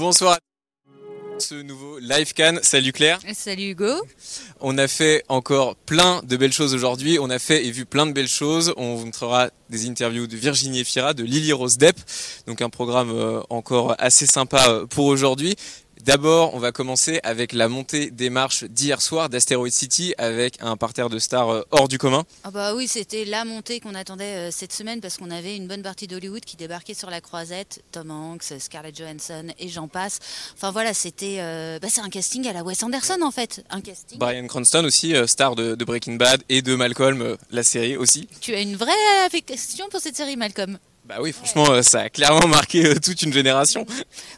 Bonsoir 0.00 0.38
à 1.36 1.40
ce 1.40 1.54
nouveau 1.56 1.98
Live 1.98 2.32
Can. 2.32 2.56
Salut 2.62 2.90
Claire. 2.90 3.18
Salut 3.34 3.72
Hugo. 3.72 3.92
On 4.58 4.78
a 4.78 4.88
fait 4.88 5.24
encore 5.28 5.76
plein 5.76 6.22
de 6.22 6.38
belles 6.38 6.54
choses 6.54 6.72
aujourd'hui. 6.72 7.18
On 7.20 7.28
a 7.28 7.38
fait 7.38 7.66
et 7.66 7.70
vu 7.70 7.84
plein 7.84 8.06
de 8.06 8.12
belles 8.12 8.26
choses. 8.26 8.72
On 8.78 8.94
vous 8.94 9.04
montrera 9.04 9.50
des 9.68 9.86
interviews 9.86 10.26
de 10.26 10.38
Virginie 10.38 10.80
Efira, 10.80 11.12
de 11.12 11.22
Lily 11.22 11.52
Rose 11.52 11.76
Depp. 11.76 11.96
Donc 12.46 12.62
un 12.62 12.70
programme 12.70 13.10
euh, 13.10 13.42
encore 13.50 13.94
assez 13.98 14.26
sympa 14.26 14.70
euh, 14.70 14.86
pour 14.86 15.04
aujourd'hui. 15.04 15.54
D'abord, 16.04 16.54
on 16.54 16.58
va 16.58 16.72
commencer 16.72 17.20
avec 17.22 17.52
la 17.52 17.68
montée 17.68 18.10
des 18.10 18.30
marches 18.30 18.64
d'hier 18.64 19.02
soir 19.02 19.28
d'Asteroid 19.28 19.68
City 19.70 20.14
avec 20.16 20.54
un 20.60 20.76
parterre 20.76 21.10
de 21.10 21.18
stars 21.18 21.50
euh, 21.50 21.62
hors 21.70 21.88
du 21.88 21.98
commun. 21.98 22.24
Ah 22.44 22.50
bah 22.50 22.74
oui, 22.74 22.88
c'était 22.88 23.26
la 23.26 23.44
montée 23.44 23.80
qu'on 23.80 23.94
attendait 23.94 24.48
euh, 24.48 24.50
cette 24.50 24.72
semaine 24.72 25.00
parce 25.00 25.18
qu'on 25.18 25.30
avait 25.30 25.56
une 25.56 25.68
bonne 25.68 25.82
partie 25.82 26.06
d'Hollywood 26.06 26.44
qui 26.44 26.56
débarquait 26.56 26.94
sur 26.94 27.10
la 27.10 27.20
croisette, 27.20 27.82
Tom 27.92 28.10
Hanks, 28.10 28.54
Scarlett 28.58 28.96
Johansson 28.96 29.48
et 29.58 29.68
j'en 29.68 29.88
passe. 29.88 30.20
Enfin 30.54 30.70
voilà, 30.70 30.94
c'était 30.94 31.36
euh, 31.40 31.78
bah, 31.78 31.88
c'est 31.90 32.00
un 32.00 32.08
casting 32.08 32.46
à 32.48 32.54
la 32.54 32.62
Wes 32.62 32.82
Anderson 32.82 33.18
en 33.22 33.30
fait, 33.30 33.62
un 33.68 33.82
casting. 33.82 34.18
Brian 34.18 34.46
Cranston 34.46 34.84
aussi, 34.84 35.14
star 35.26 35.54
de, 35.54 35.74
de, 35.74 35.84
Breaking 35.84 36.14
Bad 36.14 36.42
et 36.48 36.62
de 36.62 36.74
Malcolm, 36.76 37.36
la 37.50 37.62
série 37.62 37.96
aussi. 37.96 38.26
Tu 38.40 38.54
as 38.54 38.60
une 38.60 38.76
vraie 38.76 38.92
affection 39.26 39.88
pour 39.90 40.00
cette 40.00 40.16
série 40.16 40.36
Malcolm? 40.36 40.78
Bah 41.10 41.16
oui, 41.20 41.32
franchement, 41.32 41.68
euh, 41.70 41.82
ça 41.82 42.02
a 42.02 42.08
clairement 42.08 42.46
marqué 42.46 42.86
euh, 42.86 42.94
toute 42.94 43.20
une 43.22 43.32
génération. 43.32 43.84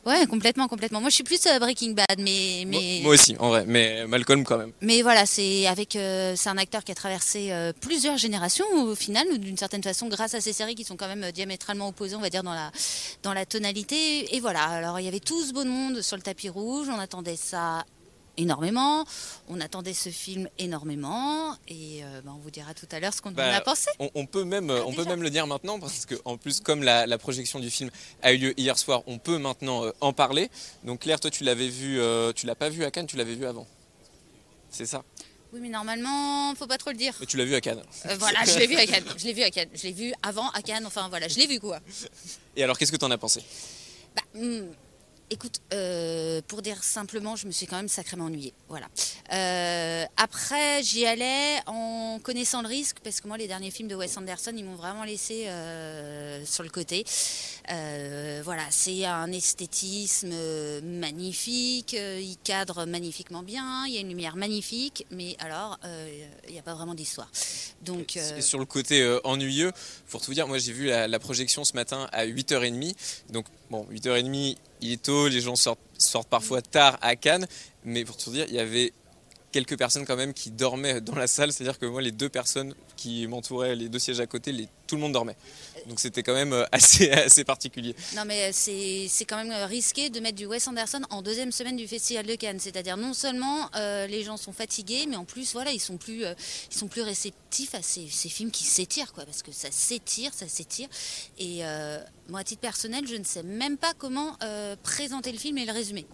Ouais, 0.06 0.24
complètement, 0.26 0.68
complètement. 0.68 1.02
Moi, 1.02 1.10
je 1.10 1.16
suis 1.16 1.22
plus 1.22 1.44
euh, 1.46 1.58
Breaking 1.58 1.90
Bad, 1.90 2.16
mais, 2.18 2.64
mais... 2.66 3.00
Moi, 3.02 3.12
aussi, 3.12 3.36
en 3.38 3.50
vrai, 3.50 3.64
mais 3.66 4.06
Malcolm 4.06 4.42
quand 4.42 4.56
même. 4.56 4.72
Mais 4.80 5.02
voilà, 5.02 5.26
c'est 5.26 5.66
avec, 5.66 5.90
c'est 5.92 6.48
un 6.48 6.56
acteur 6.56 6.82
qui 6.82 6.92
a 6.92 6.94
traversé 6.94 7.52
plusieurs 7.82 8.16
générations 8.16 8.64
au 8.72 8.94
final, 8.94 9.38
d'une 9.38 9.58
certaine 9.58 9.82
façon, 9.82 10.08
grâce 10.08 10.32
à 10.32 10.40
ces 10.40 10.54
séries 10.54 10.74
qui 10.74 10.84
sont 10.84 10.96
quand 10.96 11.08
même 11.08 11.30
diamétralement 11.32 11.88
opposées, 11.88 12.16
on 12.16 12.20
va 12.20 12.30
dire 12.30 12.42
dans 12.42 12.54
la 12.54 12.70
dans 13.22 13.34
la 13.34 13.44
tonalité. 13.44 14.34
Et 14.34 14.40
voilà, 14.40 14.62
alors 14.62 14.98
il 14.98 15.04
y 15.04 15.08
avait 15.08 15.20
tout 15.20 15.42
ce 15.44 15.52
beau 15.52 15.64
monde 15.64 16.00
sur 16.00 16.16
le 16.16 16.22
tapis 16.22 16.48
rouge, 16.48 16.88
on 16.88 16.98
attendait 16.98 17.36
ça 17.36 17.84
énormément. 18.36 19.04
On 19.48 19.60
attendait 19.60 19.94
ce 19.94 20.08
film 20.08 20.48
énormément 20.58 21.56
et 21.68 22.02
euh, 22.04 22.20
bah, 22.24 22.32
on 22.34 22.40
vous 22.40 22.50
dira 22.50 22.74
tout 22.74 22.86
à 22.90 23.00
l'heure 23.00 23.14
ce 23.14 23.20
qu'on 23.20 23.30
en 23.30 23.38
a 23.38 23.58
bah, 23.58 23.60
pensé. 23.60 23.90
On, 23.98 24.26
peut 24.26 24.44
même, 24.44 24.70
ah, 24.70 24.82
on 24.86 24.92
peut 24.92 25.04
même 25.04 25.22
le 25.22 25.30
dire 25.30 25.46
maintenant 25.46 25.78
parce 25.78 26.06
que 26.06 26.14
en 26.24 26.36
plus 26.36 26.60
comme 26.60 26.82
la, 26.82 27.18
projection 27.18 27.60
du 27.60 27.70
film 27.70 27.90
a 28.22 28.32
eu 28.32 28.38
lieu 28.38 28.60
hier 28.60 28.76
soir, 28.78 29.02
on 29.06 29.18
peut 29.18 29.38
maintenant 29.38 29.84
euh, 29.84 29.92
en 30.00 30.12
parler. 30.12 30.50
Donc 30.84 31.00
Claire, 31.00 31.20
toi 31.20 31.30
tu 31.30 31.44
l'avais 31.44 31.68
vu, 31.68 32.00
euh, 32.00 32.32
tu 32.32 32.46
l'as 32.46 32.54
pas 32.54 32.68
vu 32.68 32.84
à 32.84 32.90
Cannes, 32.90 33.06
tu 33.06 33.16
l'avais 33.16 33.34
vu 33.34 33.46
avant. 33.46 33.66
C'est 34.70 34.86
ça? 34.86 35.02
Oui, 35.52 35.60
mais 35.60 35.68
normalement, 35.68 36.54
faut 36.54 36.66
pas 36.66 36.78
trop 36.78 36.90
le 36.90 36.96
dire. 36.96 37.14
Mais 37.20 37.26
tu 37.26 37.36
l'as 37.36 37.44
vu 37.44 37.54
à 37.54 37.60
Cannes. 37.60 37.82
voilà, 38.18 38.38
je 38.46 38.58
l'ai 38.58 38.66
vu 38.66 38.76
à 38.76 38.86
Cannes. 38.86 39.04
Je 39.18 39.24
l'ai 39.26 39.34
vu 39.34 39.42
à 39.42 39.50
Cannes. 39.50 39.68
Je 39.74 39.82
l'ai 39.82 39.92
vu 39.92 40.14
avant 40.22 40.48
à 40.50 40.62
Cannes. 40.62 40.86
Enfin 40.86 41.08
voilà, 41.10 41.28
je 41.28 41.36
l'ai 41.36 41.46
vu 41.46 41.60
quoi. 41.60 41.78
Et 42.56 42.64
alors, 42.64 42.78
qu'est-ce 42.78 42.90
que 42.90 42.96
tu 42.96 43.04
en 43.04 43.10
as 43.10 43.18
pensé? 43.18 43.42
Bah, 44.16 44.22
hmm, 44.34 44.70
Écoute, 45.32 45.62
euh, 45.72 46.42
pour 46.46 46.60
dire 46.60 46.84
simplement, 46.84 47.36
je 47.36 47.46
me 47.46 47.52
suis 47.52 47.66
quand 47.66 47.76
même 47.76 47.88
sacrément 47.88 48.26
ennuyée. 48.26 48.52
Voilà. 48.68 48.86
Euh, 49.32 50.04
après, 50.18 50.82
j'y 50.82 51.06
allais 51.06 51.58
en 51.64 52.20
connaissant 52.22 52.60
le 52.60 52.68
risque, 52.68 52.98
parce 53.02 53.22
que 53.22 53.28
moi, 53.28 53.38
les 53.38 53.48
derniers 53.48 53.70
films 53.70 53.88
de 53.88 53.94
Wes 53.94 54.14
Anderson, 54.18 54.52
ils 54.54 54.62
m'ont 54.62 54.74
vraiment 54.74 55.04
laissé 55.04 55.46
euh, 55.46 56.44
sur 56.44 56.62
le 56.62 56.68
côté. 56.68 57.06
voilà, 58.44 58.64
c'est 58.68 59.06
un 59.06 59.32
esthétisme 59.32 60.34
magnifique, 60.82 61.94
il 61.94 62.36
cadre 62.44 62.84
magnifiquement 62.84 63.42
bien, 63.42 63.86
il 63.86 63.94
y 63.94 63.96
a 63.96 64.00
une 64.02 64.10
lumière 64.10 64.36
magnifique, 64.36 65.06
mais 65.10 65.34
alors, 65.38 65.78
il 66.46 66.52
n'y 66.52 66.58
a 66.58 66.62
pas 66.62 66.74
vraiment 66.74 66.94
d'histoire. 66.94 67.30
Donc, 67.80 68.18
sur 68.40 68.58
le 68.58 68.66
côté 68.66 69.18
ennuyeux, 69.24 69.72
pour 70.10 70.20
tout 70.20 70.26
vous 70.26 70.34
dire, 70.34 70.46
moi 70.46 70.58
j'ai 70.58 70.74
vu 70.74 70.88
la, 70.88 71.08
la 71.08 71.18
projection 71.18 71.64
ce 71.64 71.72
matin 71.72 72.06
à 72.12 72.26
8h30, 72.26 72.94
donc 73.30 73.46
bon, 73.70 73.86
8h30 73.90 74.58
il 74.82 74.92
est 74.92 75.02
tôt, 75.02 75.28
les 75.28 75.40
gens 75.40 75.56
sortent, 75.56 75.80
sortent 75.96 76.28
parfois 76.28 76.60
tard 76.60 76.98
à 77.00 77.16
Cannes, 77.16 77.46
mais 77.84 78.04
pour 78.04 78.16
te 78.16 78.28
dire, 78.30 78.44
il 78.48 78.54
y 78.54 78.58
avait 78.58 78.92
quelques 79.52 79.78
personnes 79.78 80.06
quand 80.06 80.16
même 80.16 80.32
qui 80.32 80.50
dormaient 80.50 81.00
dans 81.00 81.14
la 81.14 81.26
salle, 81.26 81.52
c'est-à-dire 81.52 81.78
que 81.78 81.86
moi, 81.86 82.02
les 82.02 82.10
deux 82.10 82.28
personnes 82.28 82.74
qui 82.96 83.26
m'entouraient, 83.26 83.76
les 83.76 83.88
deux 83.88 83.98
sièges 83.98 84.20
à 84.20 84.26
côté, 84.26 84.50
les, 84.50 84.68
tout 84.86 84.96
le 84.96 85.02
monde 85.02 85.12
dormait. 85.12 85.36
Donc 85.86 86.00
c'était 86.00 86.22
quand 86.22 86.34
même 86.34 86.52
euh, 86.52 86.64
assez, 86.72 87.10
assez 87.10 87.44
particulier. 87.44 87.94
Non 88.16 88.24
mais 88.24 88.50
euh, 88.50 88.52
c'est 88.52 89.24
quand 89.24 89.36
même 89.36 89.50
euh, 89.50 89.66
risqué 89.66 90.10
de 90.10 90.20
mettre 90.20 90.36
du 90.36 90.46
Wes 90.46 90.66
Anderson 90.66 91.02
en 91.10 91.22
deuxième 91.22 91.52
semaine 91.52 91.76
du 91.76 91.86
Festival 91.86 92.26
de 92.26 92.34
Cannes. 92.34 92.60
C'est-à-dire 92.60 92.96
non 92.96 93.14
seulement 93.14 93.70
les 93.74 94.22
gens 94.22 94.36
sont 94.36 94.52
fatigués, 94.52 95.06
mais 95.08 95.16
en 95.16 95.24
plus 95.24 95.52
voilà, 95.52 95.72
ils 95.72 95.80
sont 95.80 95.96
plus, 95.96 96.24
ils 96.70 96.76
sont 96.76 96.88
plus 96.88 97.02
réceptifs 97.02 97.74
à 97.74 97.82
ces, 97.82 98.08
ces 98.08 98.28
films 98.28 98.50
qui 98.50 98.64
s'étirent, 98.64 99.12
quoi, 99.12 99.24
parce 99.24 99.42
que 99.42 99.52
ça 99.52 99.68
s'étire, 99.70 100.32
ça 100.34 100.48
s'étire. 100.48 100.88
Et 101.38 101.62
moi, 102.28 102.40
à 102.40 102.44
titre 102.44 102.60
personnel, 102.60 103.06
je 103.06 103.16
ne 103.16 103.24
sais 103.24 103.42
même 103.42 103.76
pas 103.76 103.92
comment 103.98 104.36
présenter 104.82 105.32
le 105.32 105.38
film 105.38 105.58
et 105.58 105.66
le 105.66 105.72
résumer. 105.72 106.06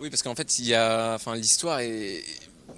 Oui, 0.00 0.10
parce 0.10 0.22
qu'en 0.22 0.34
fait, 0.34 0.58
il 0.58 0.66
y 0.66 0.74
a, 0.74 1.14
enfin, 1.14 1.34
l'histoire 1.34 1.80
est 1.80 2.24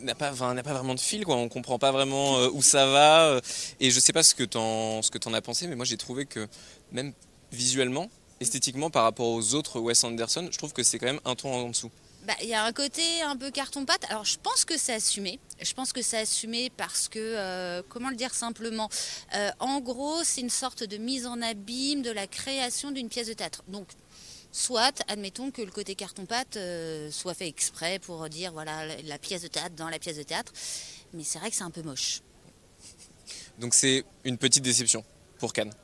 n'a 0.00 0.14
pas, 0.14 0.32
pas 0.32 0.72
vraiment 0.72 0.94
de 0.94 1.00
fil, 1.00 1.24
quoi. 1.24 1.36
On 1.36 1.48
comprend 1.48 1.78
pas 1.78 1.92
vraiment 1.92 2.38
euh, 2.38 2.50
où 2.52 2.62
ça 2.62 2.86
va. 2.86 3.26
Euh, 3.26 3.40
et 3.80 3.90
je 3.90 4.00
sais 4.00 4.12
pas 4.12 4.22
ce 4.22 4.34
que 4.34 4.44
t'en, 4.44 5.02
ce 5.02 5.10
que 5.10 5.18
t'en 5.18 5.34
as 5.34 5.42
pensé, 5.42 5.66
mais 5.66 5.76
moi 5.76 5.84
j'ai 5.84 5.96
trouvé 5.96 6.26
que 6.26 6.48
même 6.92 7.12
visuellement, 7.52 8.08
esthétiquement, 8.40 8.90
par 8.90 9.04
rapport 9.04 9.28
aux 9.28 9.54
autres 9.54 9.80
Wes 9.80 10.02
Anderson, 10.04 10.48
je 10.50 10.58
trouve 10.58 10.72
que 10.72 10.82
c'est 10.82 10.98
quand 10.98 11.06
même 11.06 11.20
un 11.24 11.34
ton 11.34 11.52
en 11.52 11.68
dessous. 11.68 11.90
Bah, 12.26 12.32
il 12.42 12.48
y 12.48 12.54
a 12.54 12.64
un 12.64 12.72
côté 12.72 13.02
un 13.22 13.36
peu 13.36 13.50
carton-pâte. 13.50 14.06
Alors, 14.08 14.24
je 14.24 14.38
pense 14.42 14.64
que 14.64 14.78
c'est 14.78 14.94
assumé. 14.94 15.38
Je 15.60 15.74
pense 15.74 15.92
que 15.92 16.00
c'est 16.00 16.18
assumé 16.18 16.70
parce 16.74 17.08
que, 17.08 17.18
euh, 17.18 17.82
comment 17.90 18.08
le 18.08 18.16
dire 18.16 18.32
simplement 18.32 18.88
En 19.60 19.80
gros, 19.80 20.24
c'est 20.24 20.40
une 20.40 20.48
sorte 20.48 20.84
de 20.84 20.96
mise 20.96 21.26
en 21.26 21.42
abîme 21.42 22.00
de 22.00 22.10
la 22.10 22.26
création 22.26 22.92
d'une 22.92 23.10
pièce 23.10 23.26
de 23.26 23.34
théâtre. 23.34 23.62
Donc, 23.68 23.88
Soit, 24.56 25.02
admettons 25.08 25.50
que 25.50 25.62
le 25.62 25.72
côté 25.72 25.96
carton-pâte 25.96 26.58
euh, 26.58 27.10
soit 27.10 27.34
fait 27.34 27.48
exprès 27.48 27.98
pour 27.98 28.28
dire 28.28 28.52
voilà 28.52 28.86
la 29.02 29.18
pièce 29.18 29.42
de 29.42 29.48
théâtre 29.48 29.74
dans 29.74 29.88
la 29.88 29.98
pièce 29.98 30.16
de 30.16 30.22
théâtre, 30.22 30.52
mais 31.12 31.24
c'est 31.24 31.40
vrai 31.40 31.50
que 31.50 31.56
c'est 31.56 31.64
un 31.64 31.72
peu 31.72 31.82
moche. 31.82 32.20
Donc 33.58 33.74
c'est 33.74 34.04
une 34.22 34.38
petite 34.38 34.62
déception 34.62 35.04
pour 35.40 35.52
Cannes. 35.52 35.74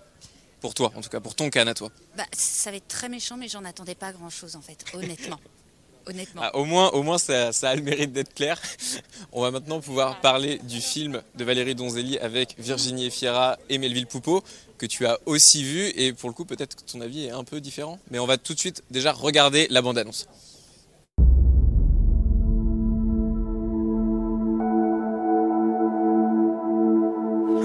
Pour 0.60 0.74
toi, 0.74 0.92
en 0.94 1.00
tout 1.00 1.08
cas, 1.08 1.18
pour 1.18 1.34
ton 1.34 1.50
Cannes 1.50 1.66
à 1.66 1.74
toi. 1.74 1.90
Bah, 2.16 2.26
ça 2.32 2.70
va 2.70 2.76
être 2.76 2.86
très 2.86 3.08
méchant, 3.08 3.36
mais 3.36 3.48
j'en 3.48 3.64
attendais 3.64 3.96
pas 3.96 4.12
grand-chose, 4.12 4.54
en 4.54 4.62
fait, 4.62 4.84
honnêtement. 4.94 5.40
honnêtement. 6.06 6.42
Ah, 6.44 6.56
au 6.56 6.64
moins, 6.64 6.90
au 6.90 7.02
moins 7.02 7.18
ça, 7.18 7.52
ça 7.52 7.70
a 7.70 7.76
le 7.76 7.82
mérite 7.82 8.12
d'être 8.12 8.34
clair. 8.34 8.60
On 9.32 9.42
va 9.42 9.50
maintenant 9.50 9.80
pouvoir 9.80 10.20
parler 10.20 10.58
du 10.64 10.80
film 10.80 11.22
de 11.36 11.44
Valérie 11.44 11.74
Donzelli 11.74 12.18
avec 12.18 12.54
Virginie 12.58 13.06
Efira 13.06 13.58
et 13.68 13.78
Melville 13.78 14.06
Poupeau 14.06 14.42
que 14.78 14.86
tu 14.86 15.06
as 15.06 15.18
aussi 15.26 15.62
vu 15.62 15.92
et 15.94 16.14
pour 16.14 16.30
le 16.30 16.34
coup 16.34 16.46
peut-être 16.46 16.74
que 16.74 16.90
ton 16.90 17.02
avis 17.02 17.26
est 17.26 17.30
un 17.30 17.44
peu 17.44 17.60
différent. 17.60 17.98
Mais 18.10 18.18
on 18.18 18.26
va 18.26 18.38
tout 18.38 18.54
de 18.54 18.58
suite 18.58 18.82
déjà 18.90 19.12
regarder 19.12 19.66
la 19.70 19.82
bande-annonce. 19.82 20.26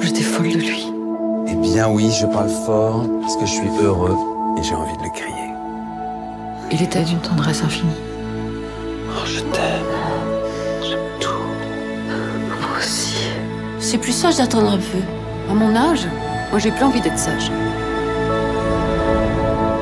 J'étais 0.02 0.22
folle 0.22 0.52
de 0.52 0.57
lui. 0.57 0.85
Eh 1.47 1.56
bien 1.56 1.90
oui, 1.90 2.12
je 2.12 2.25
parle 2.25 2.50
fort 2.50 3.07
parce 3.22 3.38
que 3.38 3.46
je 3.46 3.52
suis 3.52 3.69
heureux 3.81 4.16
et 4.57 4.63
j'ai 4.63 4.75
envie 4.75 4.97
de 4.97 5.03
le 5.03 5.09
crier. 5.09 5.35
Il 6.72 6.81
était 6.81 7.03
d'une 7.03 7.22
tendresse 7.22 7.62
infinie. 7.62 7.94
Oh, 9.18 9.26
je 9.26 9.40
t'aime. 9.40 9.86
J'aime 10.81 11.00
tout. 11.20 11.30
Moi 12.08 12.78
aussi. 12.78 13.18
C'est 13.80 13.98
plus 13.98 14.12
sage 14.12 14.38
d'attendre 14.38 14.72
un 14.72 14.78
peu. 14.78 15.00
À 15.50 15.53
mon 15.53 15.76
âge, 15.76 16.08
moi, 16.52 16.59
j'ai 16.59 16.72
plus 16.72 16.84
envie 16.84 17.02
d'être 17.02 17.18
sage. 17.18 17.52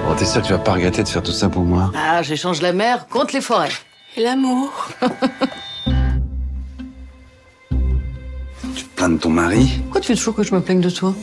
Bon, 0.08 0.16
t'es 0.16 0.26
sûr 0.26 0.42
que 0.42 0.48
tu 0.48 0.54
vas 0.54 0.60
pas 0.60 0.74
regretter 0.74 1.04
de 1.04 1.08
faire 1.08 1.24
tout 1.24 1.32
ça 1.32 1.50
pour 1.50 1.64
moi? 1.64 1.92
Ah, 1.96 2.22
j'échange 2.22 2.62
la 2.62 2.74
mer 2.74 3.08
contre 3.08 3.34
les 3.34 3.42
forêts. 3.42 3.72
Et 4.16 4.22
l'amour? 4.22 4.72
Tu 8.76 8.84
te 8.84 8.96
plains 8.96 9.10
de 9.10 9.18
ton 9.18 9.30
mari? 9.30 9.80
Pourquoi 9.84 10.02
tu 10.02 10.08
fais 10.08 10.16
toujours 10.16 10.36
que 10.36 10.44
je 10.44 10.54
me 10.54 10.62
plaigne 10.62 10.82
de 10.82 10.90
toi? 10.90 11.14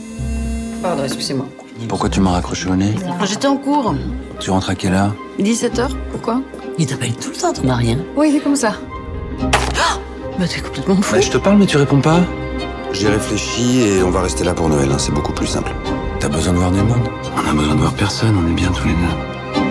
Pardon, 0.81 1.03
excusez-moi. 1.03 1.45
Pourquoi 1.87 2.09
tu 2.09 2.19
m'as 2.19 2.31
raccroché 2.31 2.67
au 2.69 2.75
nez? 2.75 2.93
J'étais 3.23 3.47
en 3.47 3.57
cours. 3.57 3.95
Tu 4.39 4.51
rentres 4.51 4.69
à 4.69 4.75
quelle 4.75 4.93
heure? 4.93 5.15
17h, 5.39 5.89
pourquoi? 6.11 6.41
Il 6.77 6.85
t'appelle 6.87 7.15
tout 7.15 7.29
le 7.29 7.35
temps, 7.35 7.53
ton 7.53 7.63
mari, 7.65 7.91
hein 7.91 7.99
Oui, 8.15 8.29
il 8.31 8.37
est 8.37 8.39
comme 8.39 8.55
ça. 8.55 8.73
bah, 10.39 10.47
t'es 10.47 10.61
complètement 10.61 10.95
fou. 11.01 11.13
Bah, 11.15 11.21
je 11.21 11.29
te 11.29 11.37
parle, 11.37 11.57
mais 11.57 11.65
tu 11.65 11.77
réponds 11.77 12.01
pas. 12.01 12.21
J'y 12.93 13.07
réfléchis 13.07 13.81
et 13.81 14.03
on 14.03 14.09
va 14.09 14.21
rester 14.21 14.43
là 14.43 14.53
pour 14.53 14.67
Noël, 14.69 14.89
hein. 14.91 14.97
c'est 14.97 15.13
beaucoup 15.13 15.31
plus 15.33 15.47
simple. 15.47 15.71
T'as 16.19 16.27
besoin 16.29 16.53
de 16.53 16.57
voir 16.59 16.71
du 16.71 16.81
monde? 16.81 17.07
On 17.35 17.49
a 17.49 17.53
besoin 17.53 17.75
de 17.75 17.79
voir 17.81 17.93
personne, 17.93 18.35
on 18.37 18.49
est 18.49 18.53
bien 18.53 18.71
tous 18.71 18.87
les 18.87 18.93
deux. 18.93 19.61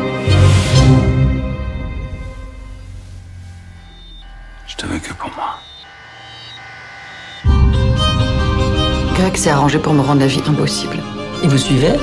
Je 4.66 4.76
te 4.76 4.86
veux 4.86 4.98
que 4.98 5.12
pour 5.12 5.30
moi. 5.36 5.58
Greg 9.14 9.36
s'est 9.36 9.50
arrangé 9.50 9.78
pour 9.78 9.92
me 9.92 10.00
rendre 10.00 10.20
la 10.20 10.26
vie 10.26 10.42
impossible. 10.46 10.96
Il 11.42 11.50
vous 11.50 11.58
suivait? 11.58 11.96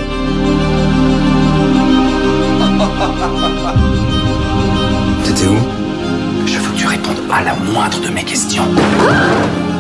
T'étais 5.37 5.51
où 5.51 6.47
Je 6.47 6.57
veux 6.57 6.71
que 6.71 6.77
tu 6.77 6.87
répondes 6.87 7.19
à 7.29 7.43
la 7.43 7.53
moindre 7.53 8.01
de 8.01 8.09
mes 8.09 8.23
questions. 8.23 8.63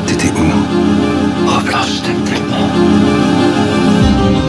T'étais 0.05 0.29
où 0.29 0.45
Oh 1.47 1.59
Blanche, 1.65 1.95
je 1.95 2.01
t'aime 2.03 2.23
tellement. 2.25 2.69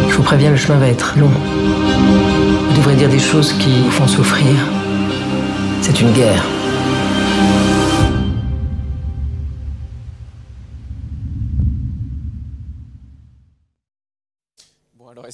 Je 0.06 0.14
vous 0.14 0.22
préviens, 0.22 0.50
le 0.50 0.58
chemin 0.58 0.78
va 0.78 0.88
être 0.88 1.14
long. 1.19 1.31
Vous 1.31 2.76
devrez 2.76 2.94
dire 2.94 3.08
des 3.08 3.19
choses 3.19 3.55
qui 3.55 3.81
vous 3.84 3.90
font 3.90 4.06
souffrir. 4.06 4.52
C'est 5.81 5.99
une 5.99 6.12
guerre. 6.12 6.44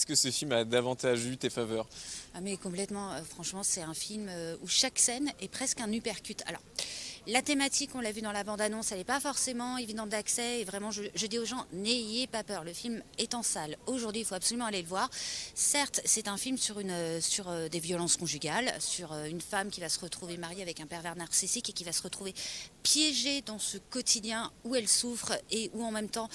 Est-ce 0.05 0.23
que 0.23 0.31
ce 0.31 0.37
film 0.37 0.53
a 0.53 0.65
davantage 0.65 1.25
eu 1.25 1.39
tes 1.39 1.49
faveurs? 1.49 1.87
Ah 2.35 2.43
mais 2.43 2.59
complètement, 2.59 3.12
euh, 3.12 3.23
franchement 3.23 3.62
c'est 3.62 3.81
un 3.81 3.95
film 3.95 4.27
euh, 4.29 4.55
où 4.61 4.69
chaque 4.69 4.99
scène 4.99 5.33
est 5.41 5.49
presque 5.49 5.81
un 5.81 5.91
uppercut. 5.91 6.43
Alors 6.45 6.61
la 7.26 7.43
thématique, 7.43 7.91
on 7.94 8.00
l'a 8.00 8.12
vu 8.12 8.21
dans 8.21 8.32
la 8.32 8.44
bande-annonce, 8.44 8.93
elle 8.93 8.99
n'est 8.99 9.05
pas 9.05 9.21
forcément 9.21 9.79
évidente 9.79 10.11
d'accès. 10.11 10.61
Et 10.61 10.65
vraiment, 10.65 10.91
je, 10.91 11.26
dis 11.26 11.38
aux 11.38 11.44
gens, 11.44 11.65
n'ayez 11.73 12.26
pas 12.26 12.44
peur. 12.44 12.65
Le 12.65 12.73
film 12.73 13.03
est 13.19 13.35
en 13.35 13.43
salle. 13.43 13.76
Aujourd'hui, 13.87 14.23
il 14.23 14.25
faut 14.25 14.35
absolument 14.35 14.67
aller 14.67 14.82
le 14.82 14.88
voir. 14.88 15.09
Certes, 15.55 16.00
c'est 16.05 16.29
un 16.29 16.37
film 16.37 16.59
sur, 16.59 16.79
euh, 16.79 17.69
des 17.69 17.79
violences 17.79 18.17
conjugales, 18.17 18.73
sur 18.79 19.12
euh, 19.12 19.25
une 19.25 19.41
femme 19.41 19.71
qui 19.71 19.81
va 19.81 19.88
se 19.88 19.99
retrouver 20.00 20.37
mariée 20.37 20.62
avec 20.62 20.81
un 20.81 20.87
pervers 20.87 21.17
narcissique 21.17 21.71
et 21.71 21.73
qui 21.73 21.85
va 21.85 21.93
se 21.93 22.03
retrouver 22.03 22.35
piégée 22.82 23.41
dans 23.41 23.59
ce 23.59 23.79
quotidien 23.79 24.53
où 24.65 24.75
elle 24.75 24.88
souffre 24.88 25.32
et 25.50 25.71
où 25.73 25.82
en 25.82 25.91
même 25.91 26.11
temps, 26.11 26.29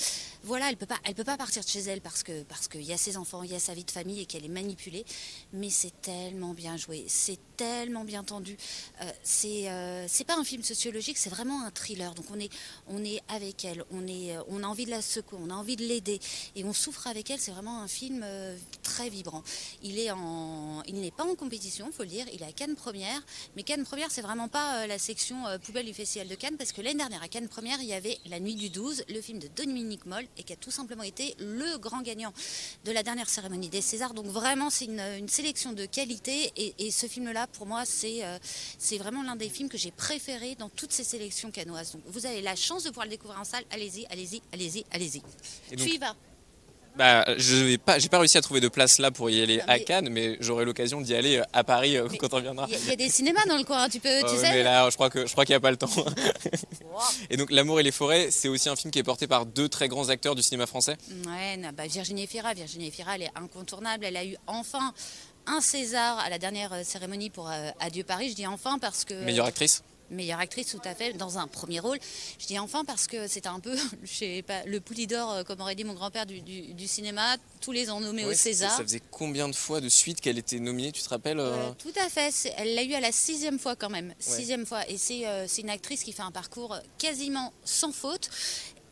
voilà, 0.44 0.70
elle 0.70 0.78
elle 1.04 1.16
peut 1.16 1.24
pas 1.24 1.38
partir 1.38 1.64
de 1.64 1.68
chez 1.68 1.82
elle 1.82 2.02
parce 2.02 2.24
qu'il 2.24 2.82
y 2.82 2.94
a 2.94 2.98
ses 2.98 3.18
enfants, 3.18 3.44
il 3.44 3.52
y 3.52 3.56
a 3.56 3.60
sa 3.60 3.74
vie 3.74 3.84
de 3.84 3.92
famille 3.92 4.22
et 4.22 4.26
qu'elle 4.26 4.46
est 4.46 4.50
manipulée. 4.50 5.06
Mais 5.54 5.70
c'est 5.70 6.02
tellement 6.02 6.54
bien 6.54 6.78
joué, 6.78 7.06
c'est 7.08 7.38
tellement 7.58 8.06
bien 8.06 8.24
tendu. 8.24 8.58
Euh, 9.02 9.12
c'est 9.24 9.70
euh, 9.70 10.08
pas 10.26 10.38
un 10.38 10.44
film 10.44 10.64
sociologique, 10.80 11.18
c'est 11.18 11.30
vraiment 11.30 11.66
un 11.66 11.72
thriller. 11.72 12.14
Donc 12.16 12.26
on 12.32 12.40
est 12.40 12.50
on 12.88 13.04
est 13.04 13.22
avec 13.28 13.66
elle, 13.66 13.84
on 13.92 14.08
est 14.08 14.38
euh, 14.38 14.42
on 14.48 14.64
a 14.64 14.68
envie 14.68 14.86
de 14.86 14.92
la 14.92 15.02
secouer, 15.02 15.38
on 15.42 15.50
a 15.50 15.54
envie 15.54 15.76
de 15.76 15.84
l'aider 15.84 16.22
et 16.56 16.64
on 16.64 16.72
souffre 16.72 17.06
avec 17.08 17.30
elle. 17.30 17.40
C'est 17.40 17.52
vraiment 17.52 17.82
un 17.82 17.90
film 17.90 18.22
euh, 18.24 18.56
très 18.82 19.10
vibrant. 19.10 19.44
Il 19.84 19.96
n'est 19.96 21.12
pas 21.12 21.26
en 21.26 21.36
compétition, 21.36 21.92
faut 21.92 22.04
le 22.04 22.10
dire. 22.10 22.26
Il 22.32 22.42
est 22.42 22.46
à 22.46 22.54
Cannes 22.54 22.78
Première, 22.78 23.22
mais 23.58 23.64
Cannes 23.64 23.84
Première 23.84 24.10
c'est 24.10 24.22
vraiment 24.22 24.48
pas 24.48 24.84
euh, 24.84 24.88
la 24.88 24.98
section 24.98 25.36
poubelle 25.66 25.86
du 25.86 25.94
festival 25.94 26.30
de 26.30 26.36
Cannes 26.36 26.56
parce 26.58 26.72
que 26.72 26.82
l'année 26.82 27.00
dernière 27.00 27.24
à 27.24 27.28
Cannes 27.28 27.50
Première 27.50 27.82
il 27.82 27.88
y 27.88 27.94
avait 27.94 28.18
La 28.28 28.40
Nuit 28.40 28.56
du 28.56 28.70
12, 28.70 29.04
le 29.10 29.20
film 29.20 29.40
de 29.40 29.50
Dominique 29.50 30.06
Moll 30.06 30.26
et 30.38 30.44
qui 30.44 30.54
a 30.54 30.56
tout 30.56 30.72
simplement 30.72 31.04
été 31.04 31.36
le 31.40 31.78
grand 31.78 32.02
gagnant 32.02 32.34
de 32.86 32.94
la 32.94 33.04
dernière 33.04 33.30
cérémonie 33.30 33.68
des 33.68 33.82
Césars. 33.82 34.14
Donc 34.14 34.28
vraiment 34.28 34.70
c'est 34.70 34.86
une, 34.86 35.02
une 35.20 35.28
sélection 35.28 35.74
de 35.74 35.86
qualité 35.86 36.54
et, 36.56 36.92
ce 36.92 37.06
film-là 37.06 37.48
pour 37.48 37.66
moi 37.68 37.86
c'est 37.86 38.24
c'est 38.78 38.98
vraiment 38.98 39.24
l'un 39.24 39.36
des 39.36 39.50
films 39.50 39.70
que 39.70 39.78
j'ai 39.78 39.92
préféré 39.92 40.56
dans 40.56 40.69
toutes 40.76 40.92
ces 40.92 41.04
sélections 41.04 41.52
canoises. 41.52 41.92
Donc 41.94 42.02
vous 42.08 42.26
avez 42.26 42.42
la 42.42 42.56
chance 42.56 42.84
de 42.84 42.90
pouvoir 42.90 43.06
le 43.06 43.12
découvrir 43.12 43.40
en 43.40 43.44
salle. 43.44 43.64
Allez-y, 43.72 44.06
allez-y, 44.10 44.42
allez-y, 44.54 44.86
allez-y. 44.92 45.22
Tu 45.76 45.90
y 45.96 45.98
vas. 45.98 46.16
Bah, 46.96 47.24
je 47.38 47.56
vais 47.56 47.78
pas, 47.78 47.98
j'ai 47.98 48.10
pas 48.10 48.20
réussi 48.20 48.38
à 48.38 48.42
trouver 48.42 48.60
de 48.60 48.68
place 48.68 48.98
là 48.98 49.10
pour 49.10 49.30
y 49.30 49.42
aller 49.42 49.62
Ah, 49.68 49.74
à 49.74 49.80
Cannes, 49.80 50.10
mais 50.10 50.36
j'aurai 50.42 50.66
l'occasion 50.66 51.00
d'y 51.00 51.14
aller 51.16 51.38
euh, 51.38 51.44
à 51.54 51.64
Paris 51.64 51.96
euh, 51.96 52.10
quand 52.20 52.34
on 52.34 52.40
viendra. 52.42 52.66
Il 52.68 52.74
y, 52.74 52.76
a- 52.76 52.80
il 52.80 52.88
y 52.90 52.92
a 52.92 52.96
des 52.98 53.10
cinémas 53.10 53.46
dans 53.48 53.56
le 53.58 53.64
coin, 53.64 53.88
tu 53.88 54.00
peux, 54.02 54.20
tu 54.22 54.26
Ouais, 54.26 54.38
sais. 54.38 54.52
mais 54.52 54.64
là, 54.64 54.90
je 54.90 54.96
crois 54.96 55.10
que 55.10 55.26
je 55.26 55.32
crois 55.32 55.46
qu'il 55.46 55.54
n'y 55.54 55.58
a 55.58 55.60
pas 55.62 55.72
le 55.72 55.78
temps. 55.78 55.88
Wow. 55.96 57.00
Et 57.30 57.38
donc, 57.38 57.52
L'amour 57.52 57.80
et 57.80 57.84
les 57.84 57.92
forêts, 57.92 58.32
c'est 58.32 58.48
aussi 58.50 58.68
un 58.68 58.76
film 58.76 58.92
qui 58.92 59.00
est 59.00 59.04
porté 59.04 59.28
par 59.28 59.46
deux 59.46 59.70
très 59.70 59.88
grands 59.88 60.10
acteurs 60.10 60.36
du 60.36 60.42
cinéma 60.44 60.66
français. 60.66 60.98
Ouais, 61.28 61.56
non, 61.58 61.70
bah, 61.74 61.88
Virginie 61.88 62.24
Efira, 62.24 62.54
Virginie 62.54 62.88
Efira, 62.88 63.16
elle 63.16 63.22
est 63.24 63.32
incontournable. 63.36 64.04
Elle 64.04 64.18
a 64.18 64.26
eu 64.26 64.36
enfin 64.48 64.94
un 65.46 65.62
César 65.62 66.20
à 66.20 66.30
la 66.30 66.38
dernière 66.40 66.74
euh, 66.74 66.84
cérémonie 66.84 67.30
pour 67.30 67.50
euh, 67.50 67.70
Adieu 67.80 68.04
Paris. 68.04 68.32
Je 68.32 68.36
dis 68.36 68.48
enfin 68.48 68.78
parce 68.80 69.06
que 69.06 69.14
Meilleure 69.24 69.46
actrice. 69.46 69.84
Meilleure 70.12 70.40
actrice 70.40 70.68
tout 70.68 70.82
à 70.84 70.96
fait 70.96 71.14
dans 71.14 71.38
un 71.38 71.48
premier 71.48 71.80
rôle. 71.80 72.00
Je 72.40 72.46
dis 72.48 72.58
enfin 72.60 72.84
parce 72.86 73.08
que 73.08 73.28
c'était 73.28 73.48
un 73.50 73.60
peu, 73.60 73.76
je 74.04 74.14
sais 74.14 74.42
pas, 74.46 74.64
le 74.66 74.80
Poulidor, 74.80 75.32
euh, 75.32 75.44
comme 75.44 75.62
aurait 75.62 75.76
dit 75.76 75.84
mon 75.84 75.94
grand-père 75.94 76.26
du, 76.26 76.42
du- 76.42 76.74
du 76.74 76.88
cinéma, 76.88 77.38
tous 77.62 77.72
les 77.72 77.90
ans 77.90 78.00
nommés 78.00 78.24
Ouais, 78.26 78.30
au 78.32 78.34
c'est- 78.34 78.54
César. 78.54 78.76
Ça 78.78 78.84
faisait 78.84 79.02
combien 79.12 79.48
de 79.50 79.56
fois 79.56 79.82
de 79.82 79.90
suite 79.90 80.22
qu'elle 80.22 80.38
était 80.38 80.60
nominée, 80.60 80.92
tu 80.92 81.02
te 81.02 81.10
rappelles 81.10 81.40
euh 81.40 81.54
Euh, 81.56 81.72
tout 81.78 81.94
à 82.00 82.10
fait. 82.10 82.32
C'est- 82.32 82.54
Elle 82.58 82.76
l'a 82.76 82.84
eu 82.84 82.94
à 82.94 83.00
la 83.00 83.12
sixième 83.12 83.60
fois 83.60 83.76
quand 83.76 83.90
même. 83.90 84.14
Sixième 84.20 84.66
fois. 84.66 84.88
Et 84.90 84.98
c'est 84.98 85.28
euh, 85.28 85.46
c'est 85.48 85.62
une 85.62 85.70
actrice 85.70 86.04
qui 86.04 86.12
fait 86.14 86.22
un 86.24 86.32
parcours 86.32 86.78
quasiment 86.98 87.54
sans 87.64 87.92
faute. 87.92 88.30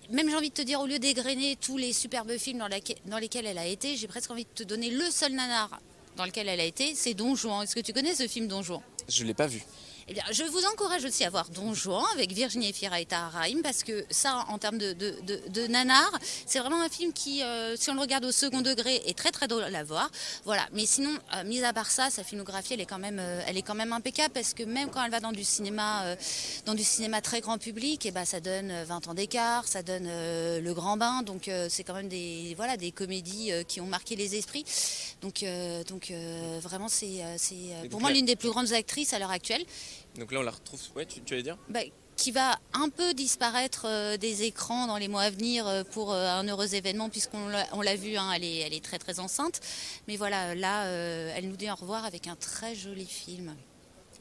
Même 0.09 0.29
j'ai 0.29 0.35
envie 0.35 0.49
de 0.49 0.53
te 0.53 0.61
dire, 0.61 0.79
au 0.79 0.85
lieu 0.85 0.99
d'égrener 0.99 1.57
tous 1.59 1.77
les 1.77 1.91
superbes 1.91 2.37
films 2.37 2.59
dans, 2.59 2.67
laquelle- 2.69 2.95
dans 3.07 3.17
lesquels 3.17 3.45
elle 3.45 3.57
a 3.57 3.65
été, 3.67 3.97
j'ai 3.97 4.07
presque 4.07 4.31
envie 4.31 4.45
de 4.45 4.49
te 4.55 4.63
donner 4.63 4.89
le 4.89 5.09
seul 5.11 5.33
nanar 5.33 5.81
dans 6.15 6.25
lequel 6.25 6.47
elle 6.47 6.59
a 6.61 6.63
été, 6.63 6.95
c'est 6.95 7.13
Don 7.13 7.35
Juan. 7.35 7.63
Est-ce 7.63 7.75
que 7.75 7.81
tu 7.81 7.91
connais 7.93 8.15
ce 8.15 8.25
film 8.27 8.47
Don 8.47 8.63
Juan? 8.63 8.79
Je 9.09 9.23
l'ai 9.25 9.33
pas 9.33 9.47
vu. 9.47 9.63
Eh 10.09 10.13
bien, 10.13 10.23
je 10.31 10.43
vous 10.43 10.63
encourage 10.71 11.03
aussi 11.03 11.25
à 11.25 11.29
voir 11.29 11.49
Don 11.49 11.73
Juan 11.73 12.01
avec 12.13 12.31
Virginie 12.31 12.69
Efira 12.69 13.01
et 13.01 13.05
Tahar 13.05 13.29
Rahim 13.29 13.61
parce 13.61 13.83
que 13.83 14.05
ça, 14.09 14.45
en 14.47 14.57
termes 14.57 14.77
de, 14.77 14.93
de, 14.93 15.15
de, 15.23 15.41
de 15.49 15.67
nanar, 15.67 16.09
c'est 16.45 16.59
vraiment 16.59 16.81
un 16.81 16.87
film 16.87 17.11
qui, 17.11 17.43
euh, 17.43 17.75
si 17.75 17.89
on 17.89 17.93
le 17.93 17.99
regarde 17.99 18.23
au 18.23 18.31
second 18.31 18.61
degré, 18.61 19.01
est 19.05 19.17
très 19.17 19.31
très 19.31 19.49
drôle 19.49 19.63
à 19.63 19.83
voir. 19.83 20.09
Voilà. 20.45 20.65
Mais 20.71 20.85
sinon, 20.85 21.09
euh, 21.35 21.43
mis 21.43 21.61
à 21.61 21.73
part 21.73 21.91
ça, 21.91 22.09
sa 22.09 22.23
filmographie, 22.23 22.75
elle 22.75 22.79
est 22.79 22.85
quand 22.85 22.99
même, 22.99 23.19
euh, 23.19 23.41
elle 23.47 23.57
est 23.57 23.61
quand 23.61 23.75
même 23.75 23.91
impeccable 23.91 24.33
parce 24.33 24.53
que 24.53 24.63
même 24.63 24.89
quand 24.89 25.03
elle 25.03 25.11
va 25.11 25.19
dans 25.19 25.33
du 25.33 25.43
cinéma, 25.43 26.05
euh, 26.05 26.15
dans 26.65 26.73
du 26.73 26.85
cinéma 26.85 27.19
très 27.19 27.41
grand 27.41 27.57
public, 27.57 28.05
et 28.05 28.11
ben 28.11 28.23
ça 28.23 28.39
donne 28.39 28.71
euh, 28.71 28.85
20 28.85 29.09
ans 29.09 29.13
d'écart, 29.13 29.67
ça 29.67 29.83
donne 29.83 30.05
Le 30.07 30.73
Grand 30.73 30.95
Bain, 30.95 31.21
donc 31.21 31.49
c'est 31.69 31.83
quand 31.83 31.93
même 31.93 32.07
des, 32.07 32.53
voilà, 32.55 32.77
des 32.77 32.91
comédies 32.91 33.51
qui 33.67 33.81
ont 33.81 33.85
marqué 33.85 34.15
les 34.15 34.35
esprits. 34.35 34.63
Donc, 35.21 35.43
donc 35.87 36.13
vraiment, 36.61 36.87
c'est, 36.87 37.23
pour 37.89 37.99
moi 37.99 38.11
l'une 38.11 38.25
des 38.25 38.35
plus 38.35 38.49
grandes 38.49 38.73
actrices 38.73 39.13
à 39.13 39.19
l'heure 39.19 39.31
actuelle 39.31 39.65
Donc 40.17 40.31
là, 40.31 40.39
on 40.39 40.43
la 40.43 40.51
retrouve. 40.51 40.79
Ouais, 40.95 41.05
tu, 41.05 41.21
tu 41.21 41.33
allais 41.33 41.43
dire 41.43 41.57
bah, 41.69 41.81
qui 42.15 42.31
va 42.31 42.57
un 42.73 42.89
peu 42.89 43.13
disparaître 43.13 43.85
euh, 43.85 44.17
des 44.17 44.43
écrans 44.43 44.87
dans 44.87 44.97
les 44.97 45.07
mois 45.07 45.21
à 45.21 45.29
venir 45.29 45.67
euh, 45.67 45.83
pour 45.83 46.11
euh, 46.11 46.27
un 46.27 46.43
heureux 46.47 46.73
événement, 46.73 47.09
puisqu'on 47.09 47.47
l'a, 47.47 47.95
vu, 47.95 48.17
hein, 48.17 48.31
elle, 48.33 48.43
est, 48.43 48.57
elle 48.57 48.73
est 48.73 48.83
très 48.83 48.97
très 48.97 49.19
enceinte. 49.19 49.61
Mais 50.07 50.17
voilà, 50.17 50.55
là, 50.55 50.85
euh, 50.85 51.31
elle 51.35 51.47
nous 51.47 51.55
dit 51.55 51.69
au 51.69 51.75
revoir 51.75 52.05
avec 52.05 52.25
un 52.27 52.35
très 52.35 52.73
joli 52.73 53.05
film. 53.05 53.55